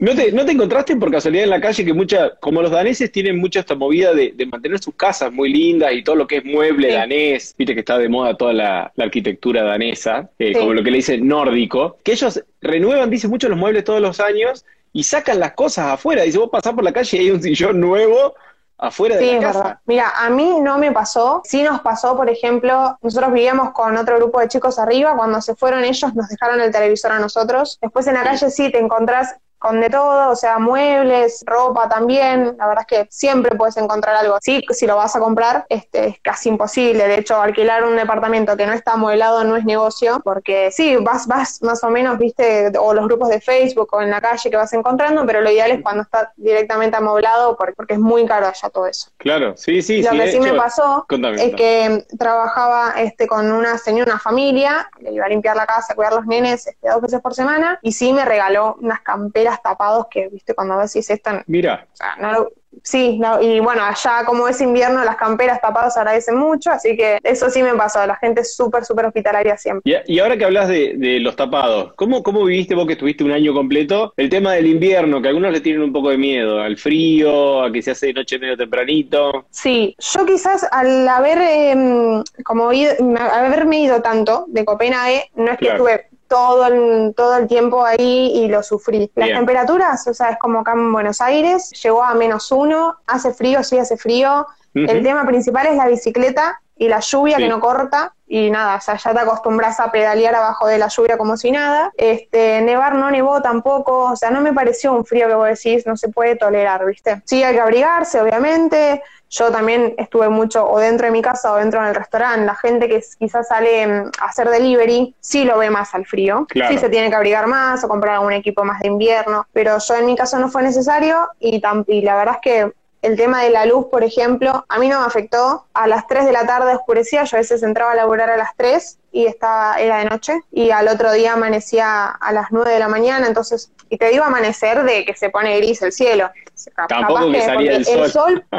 [0.00, 3.10] ¿No te, ¿No te encontraste por casualidad en la calle que mucha, como los daneses
[3.10, 6.44] tienen mucha esta movida de, mantener sus casas muy lindas y todo lo que es
[6.44, 10.92] mueble danés, viste que está de moda toda la, arquitectura danesa, eh, como lo que
[10.92, 15.40] le dicen nórdico, que ellos renuevan, dice mucho los muebles todos los años y sacan
[15.40, 16.22] las cosas afuera.
[16.22, 18.34] Dice, vos pasás por la calle y hay un sillón nuevo
[18.78, 19.58] afuera de Sí, la es casa.
[19.58, 19.78] verdad.
[19.86, 21.42] Mira, a mí no me pasó.
[21.44, 25.16] Sí nos pasó, por ejemplo, nosotros vivíamos con otro grupo de chicos arriba.
[25.16, 27.78] Cuando se fueron ellos, nos dejaron el televisor a nosotros.
[27.82, 32.56] Después en la calle sí te encontrás con de todo, o sea, muebles, ropa también.
[32.58, 34.38] La verdad es que siempre puedes encontrar algo.
[34.40, 37.06] Sí, si lo vas a comprar, este, es casi imposible.
[37.08, 41.26] De hecho, alquilar un departamento que no está amueblado no es negocio, porque sí, vas,
[41.26, 44.56] vas más o menos, viste, o los grupos de Facebook o en la calle que
[44.56, 48.46] vas encontrando, pero lo ideal es cuando está directamente amoblado, porque, porque es muy caro
[48.46, 49.10] allá todo eso.
[49.16, 50.18] Claro, sí, sí, Lo sí.
[50.18, 55.26] que sí me pasó es que trabajaba este, con una señora, una familia, le iba
[55.26, 58.24] a limpiar la casa, cuidar los nenes este, dos veces por semana, y sí me
[58.24, 63.18] regaló unas camperas tapados que, viste, cuando decís esto, o Mira, sea, no lo- Sí,
[63.18, 67.50] no, y bueno, allá como es invierno, las camperas tapadas agradecen mucho, así que eso
[67.50, 70.02] sí me pasó, la gente es súper, súper hospitalaria siempre.
[70.06, 73.24] y, y ahora que hablas de, de los tapados, ¿cómo, ¿cómo viviste vos que estuviste
[73.24, 76.60] un año completo el tema del invierno, que algunos le tienen un poco de miedo,
[76.60, 79.46] al frío, a que se hace de noche medio tempranito?
[79.50, 85.58] Sí, yo quizás al haber em, como ido, haberme ido tanto de Copenhague, no es
[85.58, 85.88] que Claro.
[85.88, 89.10] estuve todo el, todo el tiempo ahí y lo sufrí.
[89.14, 89.38] Las Bien.
[89.38, 93.64] temperaturas, o sea, es como acá en Buenos Aires, llegó a menos uno, hace frío,
[93.64, 94.46] sí hace frío.
[94.74, 97.42] El tema principal es la bicicleta y la lluvia Sí.
[97.42, 100.88] que no corta y nada, o sea, ya te acostumbras a pedalear abajo de la
[100.88, 101.92] lluvia como si nada.
[101.96, 105.86] Este, nevar no nevó tampoco, o sea, no me pareció un frío que vos decís,
[105.86, 107.22] no se puede tolerar, ¿viste?
[107.24, 109.02] Sí hay que abrigarse, obviamente.
[109.30, 112.46] Yo también estuve mucho o dentro de mi casa o dentro del restaurante.
[112.46, 116.46] La gente que quizás sale mm, a hacer delivery sí lo ve más al frío.
[116.48, 116.72] Claro.
[116.72, 119.46] Sí se tiene que abrigar más o comprar algún equipo más de invierno.
[119.52, 123.16] Pero yo en mi caso no fue necesario y, y la verdad es que el
[123.16, 125.66] tema de la luz, por ejemplo, a mí no me afectó.
[125.74, 128.54] A las 3 de la tarde oscurecía, yo a veces entraba a laburar a las
[128.56, 132.78] 3 y estaba, era de noche, y al otro día amanecía a las 9 de
[132.78, 136.30] la mañana, entonces, y te digo amanecer de que se pone gris el cielo.
[136.74, 138.44] Cap- Tampoco que salía el sol.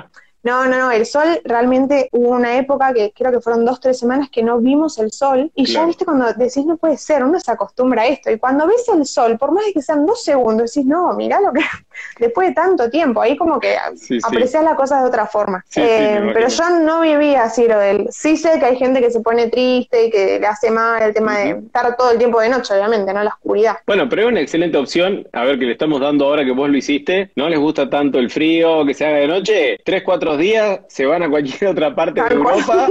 [0.43, 3.99] no, no, no, el sol realmente hubo una época que creo que fueron dos, tres
[3.99, 7.39] semanas que no vimos el sol y ya viste cuando decís no puede ser, uno
[7.39, 10.23] se acostumbra a esto y cuando ves el sol, por más de que sean dos
[10.23, 11.61] segundos, decís no, mirá lo que,
[12.19, 14.19] después de tanto tiempo, ahí como que Sí, sí.
[14.23, 15.63] aprecias las cosas de otra forma.
[15.67, 19.01] Sí, sí, Eh, pero yo no vivía así lo del, sí sé que hay gente
[19.01, 22.17] que se pone triste y que le hace mal el tema de estar todo el
[22.17, 23.77] tiempo de noche, obviamente, no la oscuridad.
[23.85, 26.69] Bueno, pero es una excelente opción, a ver, que le estamos dando ahora que vos
[26.69, 27.31] lo hiciste.
[27.35, 29.77] ¿No les gusta tanto el frío, que se haga de noche?
[29.83, 32.35] Tres, cuatro días se van a cualquier otra parte de.
[32.35, 32.87] Europa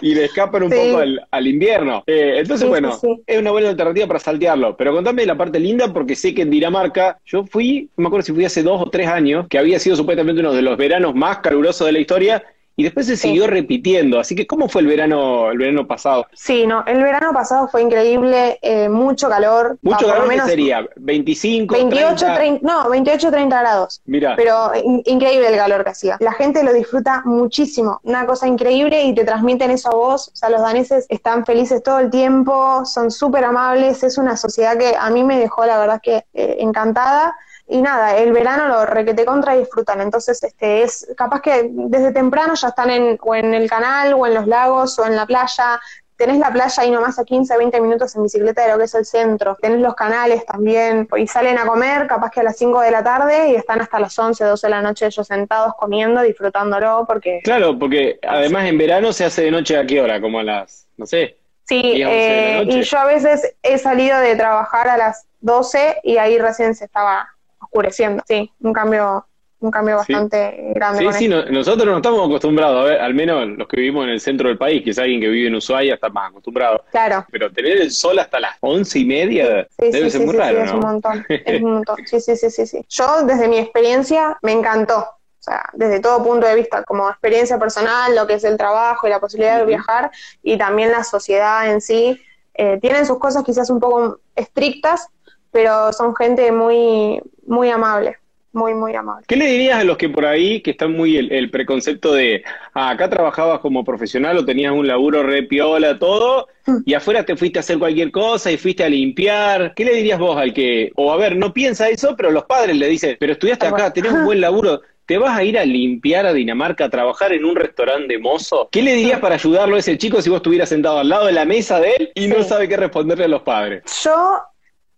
[0.00, 0.76] y le escapan un Sí.
[0.76, 2.02] poco al, al invierno.
[2.06, 3.22] Eh, entonces, Sí, bueno, sí.
[3.26, 4.76] es una buena alternativa para saltearlo.
[4.76, 8.24] Pero contame la parte linda, porque sé que en Dinamarca, yo fui, no me acuerdo
[8.26, 11.14] si fui hace dos o tres años, que había sido supuestamente uno de los veranos
[11.14, 12.42] más calurosos de la historia,
[12.76, 13.28] y después se Sí.
[13.28, 14.20] siguió repitiendo.
[14.20, 16.26] Así que, ¿cómo fue el verano, el verano pasado?
[16.34, 19.78] Sí, no, el verano pasado fue increíble, eh, mucho calor.
[19.82, 20.80] Mucho por lo calor, ¿qué menos sería?
[20.96, 22.34] ¿25, 28, 30?
[22.34, 24.02] 30, no, 28, 30 grados.
[24.04, 24.34] Mira.
[24.36, 26.16] Pero in- increíble el calor que hacía.
[26.20, 28.00] La gente lo disfruta muchísimo.
[28.02, 30.28] Una cosa increíble y te transmiten eso a vos.
[30.32, 34.02] O sea, los daneses están felices todo el tiempo, son súper amables.
[34.02, 37.34] Es una sociedad que a mí me dejó, la verdad, que eh, encantada.
[37.68, 40.00] Y nada, el verano lo requete contra y disfrutan.
[40.00, 44.26] Entonces, este es capaz que desde temprano ya están en, o en el canal, o
[44.26, 45.80] en los lagos, o en la playa.
[46.14, 48.94] Tenés la playa ahí nomás a 15, 20 minutos en bicicleta de lo que es
[48.94, 49.56] el centro.
[49.60, 51.08] Tenés los canales también.
[51.16, 53.98] Y salen a comer, capaz que a las 5 de la tarde, y están hasta
[53.98, 58.78] las 11, 12 de la noche ellos sentados comiendo, disfrutándolo, porque Claro, porque además en
[58.78, 61.36] verano se hace de noche a qué hora, como a las, no sé.
[61.64, 64.96] Sí, 10, 11 de la eh, y yo a veces he salido de trabajar a
[64.96, 67.28] las 12 y ahí recién se estaba
[67.60, 68.22] oscureciendo.
[68.26, 69.26] Sí, un cambio,
[69.60, 70.12] un cambio Sí.
[70.12, 70.98] bastante grande.
[70.98, 74.04] Sí, con sí, no- nosotros no estamos acostumbrados, a ver, al menos los que vivimos
[74.04, 76.84] en el centro del país, que es alguien que vive en Ushuaia, está más acostumbrado.
[76.90, 77.24] Claro.
[77.30, 80.58] Pero tener el sol hasta las once y media Sí, debe sí, ser muy raro,
[80.58, 80.86] sí, es un ¿no?
[80.86, 81.96] montón, es un montón.
[82.06, 82.84] Sí, sí, sí, sí, sí.
[82.88, 84.98] Yo desde mi experiencia me encantó.
[84.98, 89.06] O sea, desde todo punto de vista, como experiencia personal, lo que es el trabajo
[89.06, 90.10] y la posibilidad de viajar
[90.42, 92.20] y también la sociedad en sí,
[92.54, 95.08] eh, tienen sus cosas quizás un poco estrictas,
[95.52, 98.16] pero son gente muy, muy amable,
[98.52, 99.24] muy, muy amable.
[99.28, 102.42] ¿Qué le dirías a los que por ahí, que están muy el, el preconcepto de,
[102.74, 106.48] ah, acá trabajabas como profesional o tenías un laburo re piola, todo,
[106.84, 109.74] y afuera te fuiste a hacer cualquier cosa y fuiste a limpiar?
[109.74, 112.76] ¿Qué le dirías vos al que, o a ver, no piensa eso, pero los padres
[112.76, 116.26] le dicen, pero estudiaste acá, tenés un buen laburo, ¿te vas a ir a limpiar
[116.26, 118.68] a Dinamarca, a trabajar en un restaurante de mozo?
[118.72, 121.32] ¿Qué le dirías para ayudarlo a ese chico si vos estuvieras sentado al lado de
[121.32, 123.84] la mesa de él y no sabe qué responderle a los padres?
[124.02, 124.40] Yo,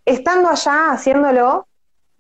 [0.06, 1.67] estando allá haciéndolo,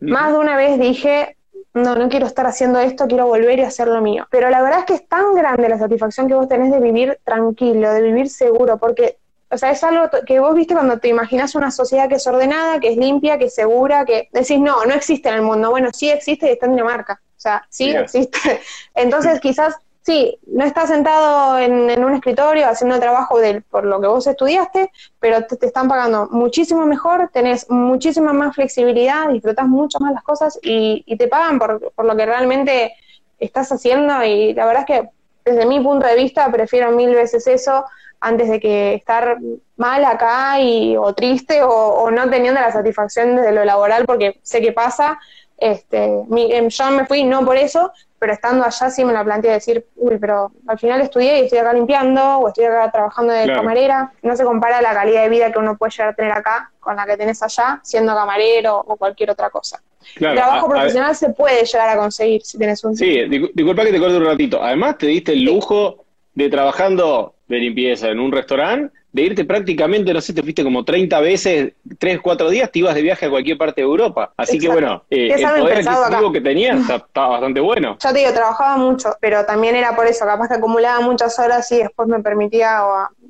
[0.00, 1.36] Más de una vez dije,
[1.74, 4.26] no, no quiero estar haciendo esto, quiero volver y hacer lo mío.
[4.30, 7.18] Pero la verdad es que es tan grande la satisfacción que vos tenés de vivir
[7.24, 9.18] tranquilo, de vivir seguro, porque,
[9.50, 12.80] o sea, es algo que vos viste cuando te imaginas una sociedad que es ordenada,
[12.80, 15.70] que es limpia, que es segura, que decís, no, no existe en el mundo.
[15.70, 17.20] Bueno, sí existe y está en Dinamarca.
[17.36, 18.60] O sea, sí existe.
[18.94, 19.76] Entonces, quizás
[20.08, 24.26] sí, no estás sentado en, un escritorio haciendo el trabajo de, por lo que vos
[24.26, 24.90] estudiaste,
[25.20, 30.58] pero te, están pagando muchísimo mejor, tenés muchísima más flexibilidad, disfrutas mucho más las cosas
[30.62, 32.94] y, te pagan por, por, lo que realmente
[33.38, 35.08] estás haciendo y la verdad es que
[35.44, 37.84] desde mi punto de vista prefiero mil veces eso
[38.18, 39.36] antes de que estar
[39.76, 44.62] mal acá y, o triste o, no teniendo la satisfacción de lo laboral porque sé
[44.62, 45.18] que pasa.
[45.58, 49.52] Este, em, yo me fui no por eso, pero estando allá sí me la planteé
[49.52, 53.46] decir, uy, pero al final estudié y estoy acá limpiando o estoy acá trabajando de
[53.46, 54.12] camarera.
[54.22, 56.96] No se compara la calidad de vida que uno puede llegar a tener acá con
[56.96, 59.80] la que tenés allá, siendo camarero o cualquier otra cosa.
[60.16, 62.96] el trabajo profesional se puede llegar a conseguir si tenés un...
[62.96, 64.62] Sí, disculpa que te corte un ratito.
[64.62, 66.04] Además te diste el lujo
[66.34, 70.84] de trabajando de limpieza en un restaurante de irte prácticamente, no sé, te fuiste como
[70.84, 74.32] 30 veces, 3, 4 días, te ibas de viaje a cualquier parte de Europa.
[74.36, 77.96] Así que bueno, eh, el poder adquisitivo que tenías estaba bastante bueno.
[78.00, 81.70] Ya te digo, trabajaba mucho, pero también era por eso, capaz que acumulaba muchas horas
[81.72, 82.82] y después me permitía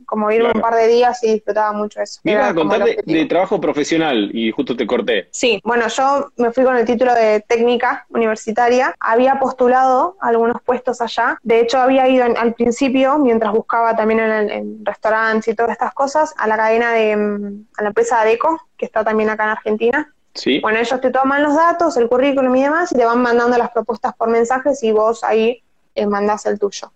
[0.09, 2.21] como irme un par de días y disfrutaba mucho eso.
[2.25, 5.29] Me ibas a contar de, trabajo profesional y justo te corté.
[5.33, 11.03] Sí, bueno, yo me fui con el título de técnica universitaria, había postulado algunos puestos
[11.03, 15.69] allá, de hecho había ido al principio, mientras buscaba también en, en restaurantes y todo
[15.69, 19.45] estas cosas a la cadena de, mm, a la empresa ADECO, que está también acá
[19.45, 20.15] en Argentina.
[20.33, 20.61] Sí.
[20.61, 23.73] Bueno, ellos te toman los datos, el currículum y demás, y te van mandando las
[23.73, 25.63] propuestas por mensajes y vos ahí
[25.95, 26.91] eh, mandás el tuyo.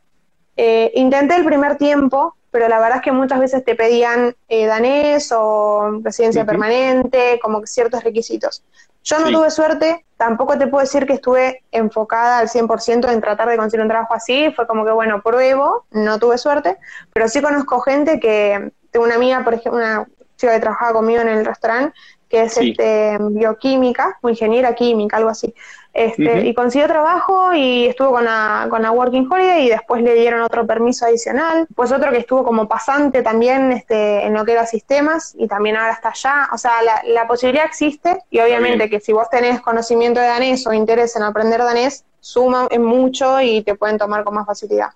[0.56, 4.66] Eh, intenté el primer tiempo, pero la verdad es que muchas veces te pedían eh,
[4.66, 8.62] danés o residencia permanente, como ciertos requisitos.
[9.02, 13.48] Yo no tuve suerte, tampoco te puedo decir que estuve enfocada al 100% en tratar
[13.48, 16.78] de conseguir un trabajo así, fue como que, bueno, pruebo, no tuve suerte,
[17.12, 21.22] pero sí conozco gente que, tengo una amiga, por ejemplo, una chica que trabajaba conmigo
[21.22, 21.98] en el restaurante,
[22.32, 25.54] que es este, bioquímica, o ingeniera química, algo así.
[25.92, 30.14] Este, Y consiguió trabajo y estuvo con la, con la Working Holiday y después le
[30.14, 31.66] dieron otro permiso adicional.
[31.74, 35.76] Pues otro que estuvo como pasante también este, en lo que era sistemas y también
[35.76, 36.48] ahora está allá.
[36.54, 40.66] O sea, la, la posibilidad existe y obviamente que si vos tenés conocimiento de danés
[40.66, 44.88] o interés en aprender danés, suma en mucho y te pueden tomar con más facilidad.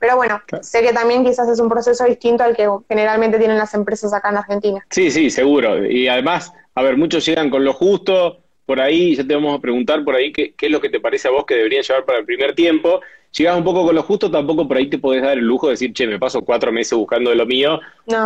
[0.00, 3.74] Pero bueno, sé que también quizás es un proceso distinto al que generalmente tienen las
[3.74, 4.84] empresas acá en Argentina.
[4.88, 5.86] Sí, sí, seguro.
[5.86, 9.60] Y además, a ver, muchos llegan con lo justo, por ahí, ya te vamos a
[9.60, 12.20] preguntar por ahí qué, es lo que te parece a vos que deberían llevar para
[12.20, 13.02] el primer tiempo.
[13.36, 15.72] Llegas un poco con lo justo, tampoco por ahí te podés dar el lujo de
[15.72, 17.78] decir, che, me paso cuatro meses buscando de lo mío.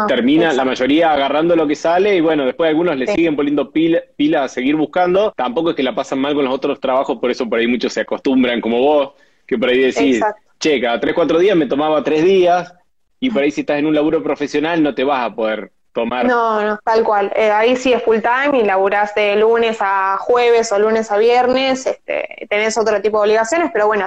[0.06, 4.00] Termina la mayoría agarrando lo que sale y bueno, después algunos le siguen poniendo pila,
[4.16, 5.32] pila a seguir buscando.
[5.36, 7.92] Tampoco es que la pasan mal con los otros trabajos, por eso por ahí muchos
[7.92, 9.12] se acostumbran como vos,
[9.46, 10.22] que por ahí decís,
[10.58, 12.74] che, cada tres, cuatro días me tomaba tres días
[13.20, 16.26] y por ahí si estás en un laburo profesional no te vas a poder tomar.
[16.26, 17.32] No, no, tal cual.
[17.34, 21.16] Eh, ahí sí es full time y laburás de lunes a jueves o lunes a
[21.16, 24.06] viernes, este, tenés otro tipo de obligaciones, pero bueno,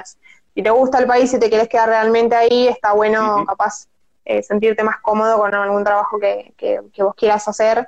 [0.54, 3.86] si te gusta el país y te quieres quedar realmente ahí, está bueno capaz
[4.24, 7.78] eh, sentirte más cómodo con algún trabajo que, que, vos quieras hacer.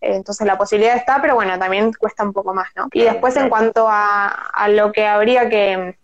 [0.00, 2.88] Eh, entonces la posibilidad está, pero bueno, también cuesta un poco más, ¿no?
[2.92, 5.96] Y después en cuanto a, a lo que habría que,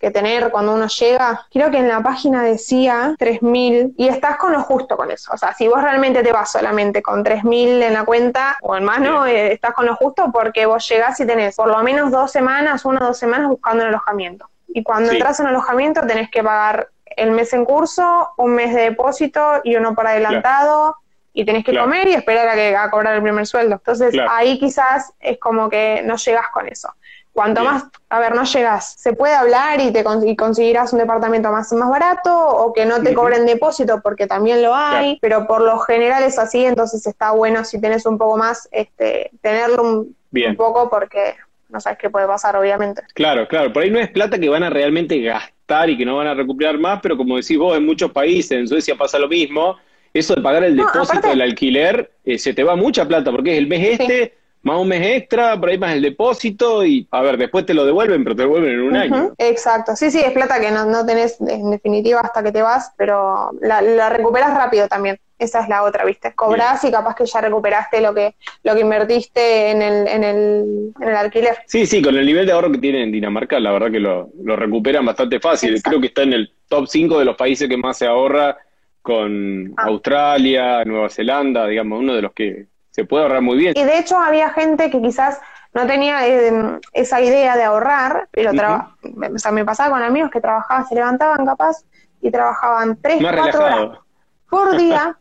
[0.00, 1.46] que tener cuando uno llega.
[1.52, 5.30] Creo que en la página decía 3.000 y estás con lo justo con eso.
[5.32, 8.84] O sea, si vos realmente te vas solamente con 3.000 en la cuenta o en
[8.84, 12.32] mano, eh, estás con lo justo porque vos llegás y tenés por lo menos dos
[12.32, 14.48] semanas, una o dos semanas buscando un alojamiento.
[14.68, 18.82] Y cuando entras en alojamiento tenés que pagar el mes en curso, un mes de
[18.82, 20.96] depósito y uno por adelantado.
[21.32, 23.76] Y tenés que comer y esperar a, que, a cobrar el primer sueldo.
[23.76, 26.92] Entonces ahí quizás es como que no llegas con eso.
[27.40, 31.72] Cuanto más, a ver, no llegas, se puede hablar y te conseguirás un departamento más,
[31.72, 35.78] más barato o que no te cobren depósito porque también lo hay, pero por lo
[35.78, 40.16] general es así, entonces está bueno si tienes un poco más, este, tenerlo un,
[40.54, 41.36] poco porque
[41.70, 43.00] no sabes qué puede pasar, obviamente.
[43.14, 46.16] Claro, claro, por ahí no es plata que van a realmente gastar y que no
[46.16, 49.28] van a recuperar más, pero como decís vos, en muchos países, en Suecia pasa lo
[49.28, 49.78] mismo,
[50.12, 53.58] eso de pagar el depósito del alquiler, eh, se te va mucha plata porque es
[53.58, 57.38] el mes este más un mes extra, por ahí más el depósito y, a ver,
[57.38, 59.32] después te lo devuelven, pero te devuelven en un año.
[59.38, 62.92] Exacto, sí, sí, es plata que no, no, tenés en definitiva hasta que te vas,
[62.96, 65.18] pero la, recuperas rápido también.
[65.38, 66.34] Esa es la otra, ¿viste?
[66.34, 70.92] Cobras y capaz que ya recuperaste lo que lo que invertiste en el, en el,
[71.00, 71.56] en el alquiler.
[71.66, 74.28] Sí, sí, con el nivel de ahorro que tienen en Dinamarca, la verdad que lo,
[74.42, 75.82] lo recuperan bastante fácil.
[75.82, 78.58] Creo que está en el top 5 de los países que más se ahorra
[79.00, 79.84] con ah.
[79.86, 83.74] Australia, Nueva Zelanda, digamos, uno de los que se puede ahorrar muy bien.
[83.76, 85.40] Y de hecho había gente que quizás
[85.72, 90.40] no tenía eh, esa idea de ahorrar, pero o sea, me pasaba con amigos que
[90.40, 91.84] trabajaban, se levantaban capaz
[92.20, 93.98] y trabajaban tres, cuatro horas
[94.48, 95.16] por día.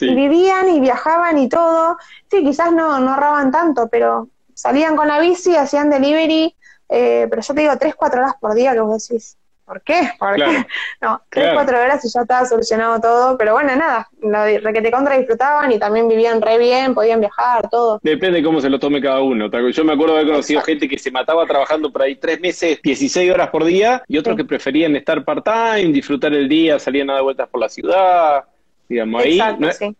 [0.00, 1.96] Y vivían y viajaban y todo.
[2.28, 6.56] Sí, quizás no, no ahorraban tanto, pero salían con la bici, hacían delivery,
[6.88, 10.10] Eh, pero yo te digo, tres, cuatro horas por día que vos decís, ¿por qué?
[10.18, 10.44] ¿Por qué?
[11.00, 13.36] No, tres, cuatro horas y ya estaba solucionado todo.
[13.36, 17.68] Pero bueno, nada, lo que te contra disfrutaban y también vivían re bien, podían viajar,
[17.68, 18.00] todo.
[18.02, 19.50] Depende de cómo se lo tome cada uno.
[19.70, 22.80] Yo me acuerdo de haber conocido gente que se mataba trabajando por ahí tres meses,
[22.82, 27.14] 16 horas por día, y otros que preferían estar part-time, disfrutar el día, salían a
[27.14, 28.44] dar vueltas por la ciudad.
[28.88, 29.40] Digamos, ahí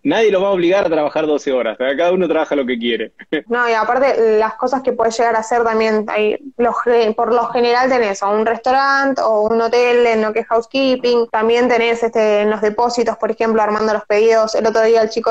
[0.03, 3.13] nadie los va a obligar a trabajar 12 horas, cada uno trabaja lo que quiere.
[3.47, 6.75] No, y aparte las cosas que puedes llegar a hacer también, ahí, los,
[7.17, 11.29] por lo general tenés o un restaurante o un hotel en lo que es housekeeping,
[11.29, 14.55] también tenés este, en los depósitos, por ejemplo, armando los pedidos.
[14.55, 15.31] El otro día el chico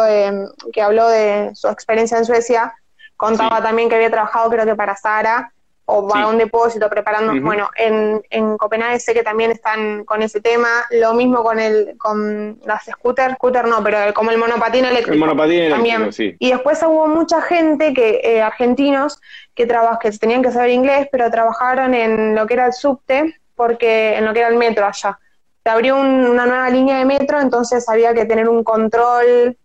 [0.72, 2.74] que habló de su experiencia en Suecia
[3.16, 5.53] contaba también que había trabajado creo que para Sara
[5.86, 7.34] o va a un depósito preparando.
[7.42, 10.86] Bueno, en, en Copenhague sé que también están con ese tema.
[10.92, 15.14] Lo mismo con el con las scooters, scooter no, pero como el monopatín eléctrico.
[15.14, 16.36] El monopatín eléctrico, sí.
[16.40, 19.20] Y después hubo mucha gente que eh, argentinos
[19.54, 23.40] que trabaj que tenían que saber inglés, pero trabajaron en lo que era el subte,
[23.56, 25.20] porque en lo que era el metro allá.
[25.64, 29.58] Se abrió una nueva línea de metro, entonces había que tener un control,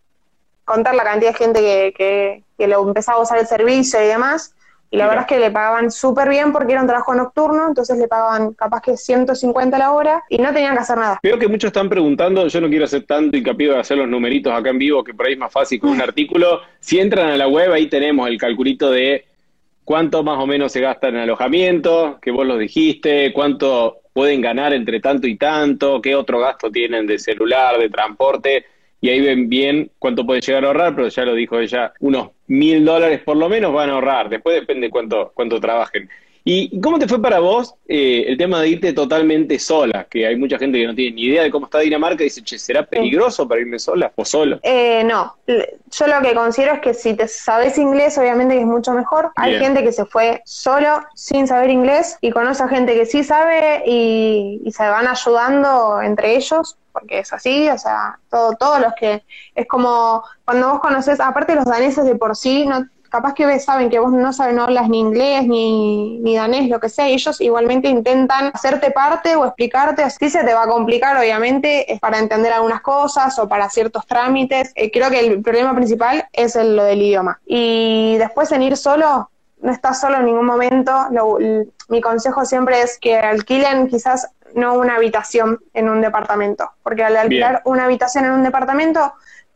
[0.64, 4.06] contar la cantidad de gente que, que, que lo empezaba a usar el servicio y
[4.06, 4.54] demás
[4.90, 7.98] y la verdad es que le pagaban súper bien porque era un trabajo nocturno, entonces
[7.98, 11.18] le pagaban capaz que 150 la hora y no tenían que hacer nada.
[11.22, 14.52] Veo que muchos están preguntando, yo no quiero hacer tanto hincapié de hacer los numeritos
[14.52, 16.62] acá en vivo, que por ahí es más fácil con un artículo.
[16.80, 19.26] Si entran a la web, ahí tenemos el calculito de
[19.84, 24.72] cuánto más o menos se gasta en alojamiento, que vos lo dijiste, cuánto pueden ganar
[24.72, 28.64] entre tanto y tanto, qué otro gasto tienen de celular, de transporte
[29.00, 32.30] y ahí ven bien cuánto pueden llegar a ahorrar, pero ya lo dijo ella, unos
[32.46, 36.08] mil dólares por lo menos van a ahorrar, después depende cuánto, cuánto trabajen.
[36.50, 40.06] ¿Y cómo te fue para vos eh, el tema de irte totalmente sola?
[40.08, 42.42] Que hay mucha gente que no tiene ni idea de cómo está Dinamarca y dice,
[42.42, 44.58] che, ¿será peligroso para irme sola o solo?
[44.62, 48.66] Eh, no, yo lo que considero es que si te sabes inglés, obviamente que es
[48.66, 49.30] mucho mejor.
[49.36, 53.24] Hay gente que se fue solo, sin saber inglés, y conoce a gente que sí
[53.24, 58.80] sabe y, y se van ayudando entre ellos porque es así, o sea, todo, todos
[58.80, 63.34] los que, es como cuando vos conoces, aparte los daneses de por sí, no, capaz
[63.34, 66.88] que saben que vos no sabes, no hablas ni inglés, ni, ni danés, lo que
[66.88, 71.92] sea, ellos igualmente intentan hacerte parte o explicarte, así se te va a complicar, obviamente,
[71.92, 74.72] es para entender algunas cosas o para ciertos trámites.
[74.74, 77.40] Eh, creo que el problema principal es lo del idioma.
[77.46, 79.30] Y después en ir solo,
[79.60, 80.92] no estás solo en ningún momento.
[81.88, 87.16] mi consejo siempre es que alquilen quizás no una habitación en un departamento, porque al
[87.16, 89.14] alquilar una habitación en un departamento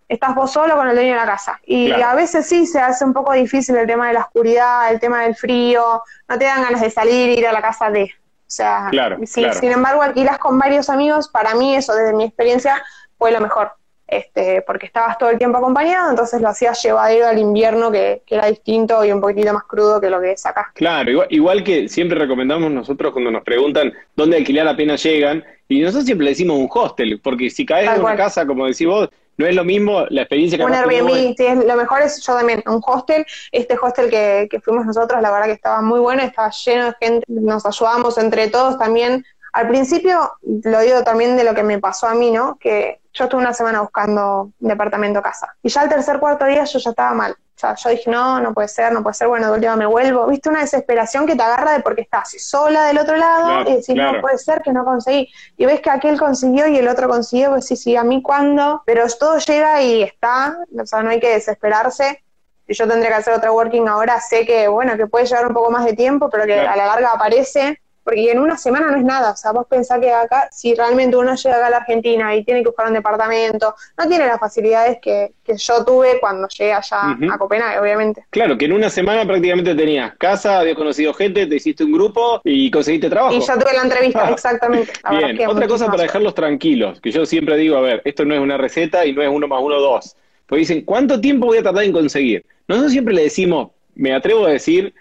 [0.08, 1.58] estás vos solo con el dueño de la casa.
[1.64, 5.00] Y a veces sí se hace un poco difícil el tema de la oscuridad, el
[5.00, 8.04] tema del frío, no te dan ganas de salir ir a la casa de.
[8.04, 8.90] O sea,
[9.24, 12.82] sin embargo alquilas con varios amigos, para mí eso desde mi experiencia
[13.16, 13.72] fue lo mejor
[14.12, 18.46] este, porque estabas todo el tiempo acompañado, entonces lo hacías llevadero al invierno que, era
[18.46, 20.70] distinto y un poquitito más crudo que lo que es acá.
[20.74, 26.04] Claro, igual, que siempre recomendamos nosotros cuando nos preguntan dónde alquilar apenas llegan, y nosotros
[26.04, 29.46] siempre le decimos un hostel, porque si caes en una casa, como decís vos, no
[29.46, 32.82] es lo mismo la experiencia que Un Airbnb, sí, lo mejor es yo también, un
[32.86, 36.86] hostel, este hostel que, que fuimos nosotros, la verdad que estaba muy bueno, estaba lleno
[36.86, 39.24] de gente, nos ayudamos entre todos también.
[39.54, 42.58] Al principio, lo digo también de lo que me pasó a mí, ¿no?
[42.58, 45.54] Que yo estuve una semana buscando departamento casa.
[45.62, 47.32] Y ya el tercer, cuarto día yo ya estaba mal.
[47.32, 49.86] O sea, yo dije, no, no puede ser, no puede ser, bueno, de última me
[49.86, 50.26] vuelvo.
[50.26, 53.94] Viste una desesperación que te agarra de porque estás sola del otro lado y decís,
[53.94, 55.28] no puede ser que no conseguí.
[55.56, 58.82] Y ves que aquel consiguió y el otro consiguió, pues sí, sí, a mí cuándo.
[58.86, 62.24] Pero todo llega y está, o sea, no hay que desesperarse.
[62.66, 65.54] Si yo tendría que hacer otra working ahora, sé que, bueno, que puede llevar un
[65.54, 68.96] poco más de tiempo, pero que a la larga aparece porque en una semana no
[68.96, 71.76] es nada, o sea, vos pensás que acá, si realmente uno llega acá a la
[71.78, 76.18] Argentina y tiene que buscar un departamento, no tiene las facilidades que, que yo tuve
[76.20, 78.26] cuando llegué allá a Copenhague, obviamente.
[78.30, 82.40] Claro, que en una semana prácticamente tenías casa, habías conocido gente, te hiciste un grupo
[82.44, 83.34] y conseguiste trabajo.
[83.34, 84.92] Y ya tuve la entrevista, exactamente.
[85.10, 88.40] Bien, otra cosa para dejarlos tranquilos, que yo siempre digo, a ver, esto no es
[88.40, 90.16] una receta y no es uno más uno, dos.
[90.46, 92.44] Pues dicen, ¿cuánto tiempo voy a tardar en conseguir?
[92.68, 94.94] Nosotros siempre le decimos, me atrevo a decir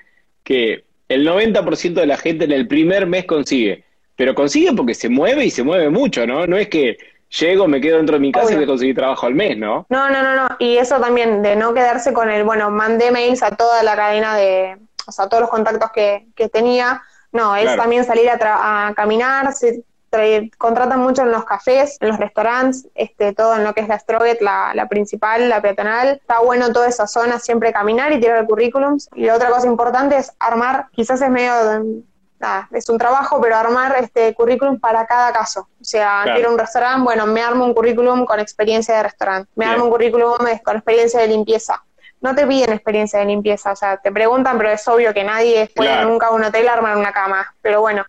[0.44, 0.84] que
[1.14, 3.84] el 90% de la gente en el primer mes consigue.
[4.16, 6.46] Pero consigue porque se mueve y se mueve mucho, ¿no?
[6.48, 6.98] No es que
[7.40, 9.86] llego, me quedo dentro de mi casa y voy a conseguir trabajo al mes, ¿no?
[9.90, 10.48] No, no, no, no.
[10.60, 14.36] Y eso también, de no quedarse con el, bueno, mandé mails a toda la cadena
[14.36, 17.02] de, o sea, a todos los contactos que, que tenía.
[17.32, 19.54] No, es también salir a, a caminar,
[20.58, 24.00] contratan mucho en los cafés, en los restaurantes, este, todo en lo que es la
[24.00, 26.20] Stroget, la, la principal, la peatonal.
[26.22, 29.10] Está bueno toda esa zona, siempre caminar y tirar currículums.
[29.16, 31.54] Y otra cosa importante es armar, quizás es medio
[32.42, 35.68] Nada, es un trabajo, pero armar este currículum para cada caso.
[35.80, 39.66] O sea, quiero un restaurante, bueno, me armo un currículum con experiencia de restaurante, me
[39.66, 41.84] armo un currículum con experiencia de limpieza,
[42.22, 45.70] no te piden experiencia de limpieza, o sea, te preguntan, pero es obvio que nadie
[45.76, 46.10] puede Claro.
[46.10, 47.54] nunca a un hotel armar una cama.
[47.62, 48.06] Pero bueno,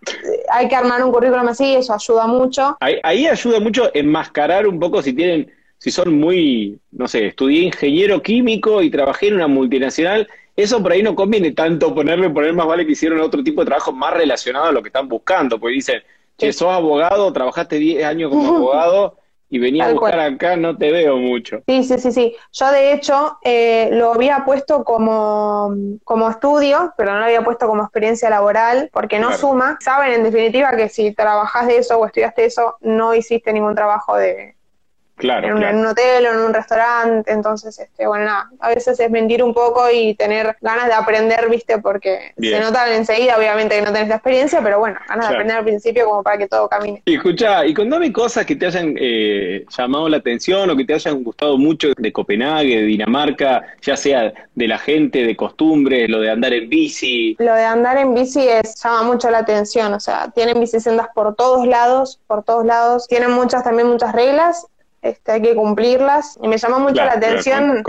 [0.53, 2.77] hay que armar un currículum así, eso ayuda mucho.
[2.81, 7.63] Ahí, ahí ayuda mucho enmascarar un poco si tienen, si son muy, no sé, estudié
[7.63, 10.29] ingeniero químico y trabajé en una multinacional.
[10.55, 13.67] Eso por ahí no conviene tanto ponerle, poner más vale que hicieron otro tipo de
[13.69, 16.03] trabajo más relacionado a lo que están buscando, porque dicen,
[16.37, 19.17] che, sos abogado, trabajaste 10 años como abogado
[19.53, 20.35] y venía a buscar cual.
[20.35, 21.63] acá, no te veo mucho.
[21.67, 22.37] Sí, sí, sí, sí.
[22.53, 25.75] Yo de hecho eh, lo había puesto como,
[26.05, 29.41] como estudio, pero no lo había puesto como experiencia laboral, porque no Claro.
[29.43, 29.77] suma.
[29.81, 34.17] Saben en definitiva que si trabajás de eso o estudiaste eso, no hiciste ningún trabajo
[34.17, 34.57] de,
[35.17, 38.69] Claro, en, un, en un hotel o en un restaurante, entonces, este, bueno, nada, a
[38.71, 41.79] veces es mentir un poco y tener ganas de aprender, ¿viste?
[41.79, 42.55] Porque Bien.
[42.59, 45.31] se notan enseguida, obviamente, que no tenés la experiencia, pero bueno, ganas Claro.
[45.31, 47.03] de aprender al principio como para que todo camine.
[47.05, 50.95] Y escucha, y contame cosas que te hayan eh, llamado la atención o que te
[50.95, 56.21] hayan gustado mucho de Copenhague, de Dinamarca, ya sea de la gente, de costumbres, lo
[56.21, 57.37] de andar en bici.
[57.39, 61.35] Lo de andar en bici es, llama mucho la atención, o sea, tienen bicisendas por
[61.37, 64.67] todos lados, por todos lados, tienen muchas, también muchas reglas,
[65.03, 67.83] este, hay que cumplirlas, y me llama mucho Claro, la atención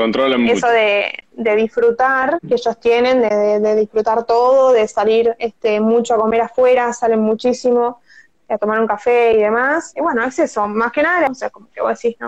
[0.50, 5.80] eso de, de disfrutar que ellos tienen, de, de- de disfrutar todo, de salir este,
[5.80, 8.02] mucho a comer afuera, salen muchísimo
[8.50, 9.94] a tomar un café y demás.
[9.96, 12.28] Y bueno, es eso, más que nada, o sea, como que vos decís, no,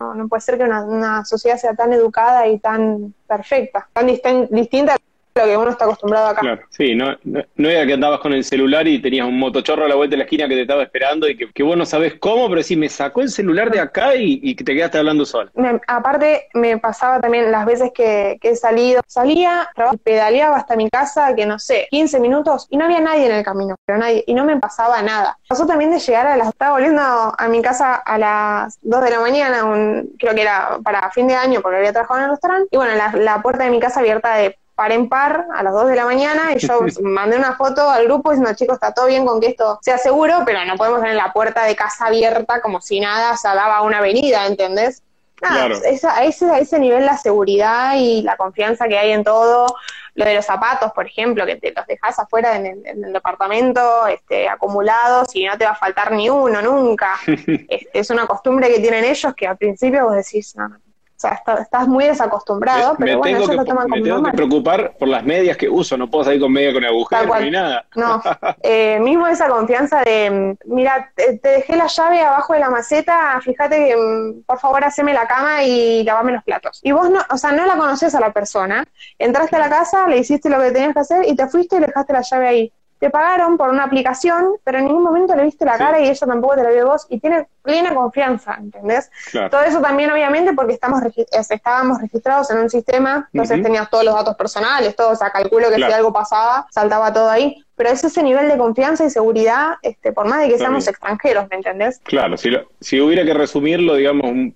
[0.00, 4.08] no, no puede ser que una, una sociedad sea tan educada y tan perfecta, tan
[4.08, 4.96] distin- distinta
[5.40, 6.40] lo que uno está acostumbrado acá.
[6.40, 9.84] Claro, sí, no, no, no era que andabas con el celular y tenías un motochorro
[9.84, 11.84] a la vuelta de la esquina que te estaba esperando y que, que vos no
[11.86, 15.24] sabés cómo, pero sí, me sacó el celular de acá y, y te quedaste hablando
[15.24, 15.50] sola.
[15.54, 19.68] Me- aparte, me pasaba también las veces que, que he salido, salía,
[20.04, 23.44] pedaleaba hasta mi casa, que no sé, 15 minutos, y no había nadie en el
[23.44, 25.36] camino, pero nadie, y no me pasaba nada.
[25.48, 29.10] Pasó también de llegar a las, estaba volviendo a mi casa a las 2 de
[29.10, 32.30] la mañana, un- creo que era para fin de año, porque había trabajado en el
[32.30, 35.62] restaurante, y bueno, la, la puerta de mi casa abierta de par en par a
[35.62, 38.92] las 2 de la mañana y yo mandé una foto al grupo diciendo chicos está
[38.94, 42.06] todo bien con que esto sea seguro pero no podemos tener la puerta de casa
[42.06, 45.02] abierta como si nada se daba a una avenida ¿entendés?
[45.42, 45.74] Nada, Claro.
[45.84, 49.74] esa- a, ese, a ese nivel la seguridad y la confianza que hay en todo,
[50.14, 53.12] lo de los zapatos, por ejemplo, que te los dejas afuera en el, en el
[53.14, 57.16] departamento este, acumulados y no te va a faltar ni uno nunca.
[57.26, 60.68] Este, es una costumbre que tienen ellos que al principio vos decís, no.
[61.20, 64.04] O sea, está- estás muy desacostumbrado, me pero bueno, ellos que, lo toman me como
[64.04, 67.40] tengo que preocupar por las medias que uso, no puedo salir con media con agujeros
[67.42, 67.84] ni nada.
[67.94, 68.22] No,
[68.62, 73.38] eh, mismo esa confianza de, mira, te, te dejé la llave abajo de la maceta,
[73.42, 76.80] fíjate que, mm, por favor, haceme la cama y lavame los platos.
[76.82, 78.82] Y vos no, o sea, no la conoces a la persona,
[79.18, 81.80] entraste a la casa, le hiciste lo que tenías que hacer y te fuiste y
[81.80, 82.72] dejaste la llave ahí.
[83.00, 85.78] Te pagaron por una aplicación, pero en ningún momento le viste la Sí.
[85.78, 89.10] cara y ella tampoco te la vio vos y tiene plena confianza, ¿entendés?
[89.32, 89.48] Claro.
[89.50, 91.00] Todo eso también, obviamente, porque estamos
[91.50, 95.70] estábamos registrados en un sistema, entonces tenías todos los datos personales, todo, o sea, calculo
[95.70, 95.92] que Claro.
[95.92, 97.56] si algo pasaba, saltaba todo ahí.
[97.74, 101.46] Pero es ese nivel de confianza y seguridad, este, por más de que seamos extranjeros,
[101.48, 101.98] ¿me entendés?
[102.04, 104.54] Claro, si, lo- si hubiera que resumirlo, digamos, un,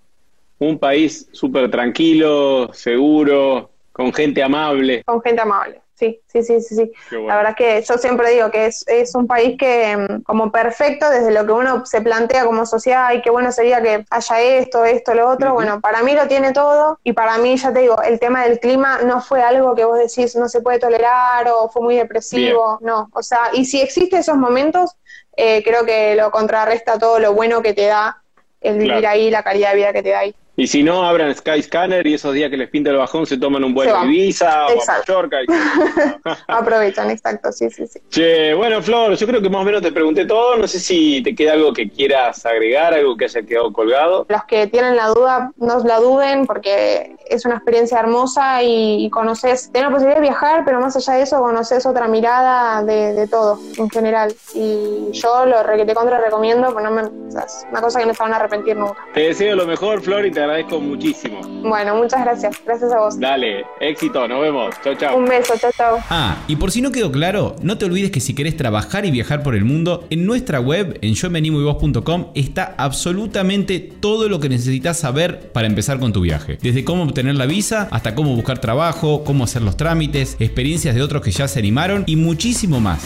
[0.59, 5.03] un país súper tranquilo, seguro, con gente amable.
[5.07, 5.81] Con gente amable.
[5.95, 6.93] Sí, sí, sí, sí, sí.
[7.11, 7.29] Bueno.
[7.29, 11.09] La verdad que yo siempre digo que es, es un país que mm, como perfecto
[11.09, 14.85] desde lo que uno se plantea como sociedad y qué bueno sería que haya esto,
[14.85, 15.55] esto, lo otro.
[15.55, 18.59] Bueno, para mí lo tiene todo y para mí, ya te digo, el tema del
[18.59, 22.79] clima no fue algo que vos decís no se puede tolerar o fue muy depresivo,
[22.81, 23.09] no.
[23.13, 24.97] O sea, y si existen esos momentos,
[25.37, 28.21] eh, creo que lo contrarresta todo lo bueno que te da
[28.61, 29.09] el vivir Claro.
[29.09, 30.35] ahí, la calidad de vida que te da ahí.
[30.57, 33.65] Y si no, abran Skyscanner y esos días que les pinta el bajón se toman
[33.65, 34.05] un vuelo a.
[34.05, 35.13] Ibiza o a Exacto.
[35.13, 35.43] Mallorca.
[35.43, 35.47] y-
[36.49, 38.01] Aprovechan, exacto, sí, sí, sí.
[38.09, 40.57] Che, bueno, Flor, yo creo que más o menos te pregunté todo.
[40.57, 44.27] No sé si te queda algo que quieras agregar, algo que haya quedado colgado.
[44.29, 49.71] Los que tienen la duda, no la duden porque es una experiencia hermosa y, conoces,
[49.73, 53.27] tenés la posibilidad de viajar, pero más allá de eso conoces otra mirada de, de
[53.27, 54.33] todo en general.
[54.55, 57.99] Y yo lo que te contra recomiendo, pues no me, o sea, es una cosa
[58.01, 58.97] que no se van a arrepentir nunca.
[59.15, 61.41] Te deseo lo mejor, Flor, y te agradezco muchísimo.
[61.63, 63.19] Bueno, muchas gracias, gracias a vos.
[63.19, 64.75] Dale, éxito, nos vemos.
[64.83, 65.19] Chau, chau.
[65.19, 65.99] Un beso, chao, chao.
[66.11, 69.11] Ah, y por si no quedó claro, no te olvides que si querés trabajar y
[69.11, 74.99] viajar por el mundo, en nuestra web, en yomeanimoyvos.com, está absolutamente todo lo que necesitas
[74.99, 76.59] saber para empezar con tu viaje.
[76.61, 81.03] Desde cómo obtener la visa, hasta cómo buscar trabajo, cómo hacer los trámites, experiencias de
[81.03, 83.05] otros que ya se animaron y muchísimo más.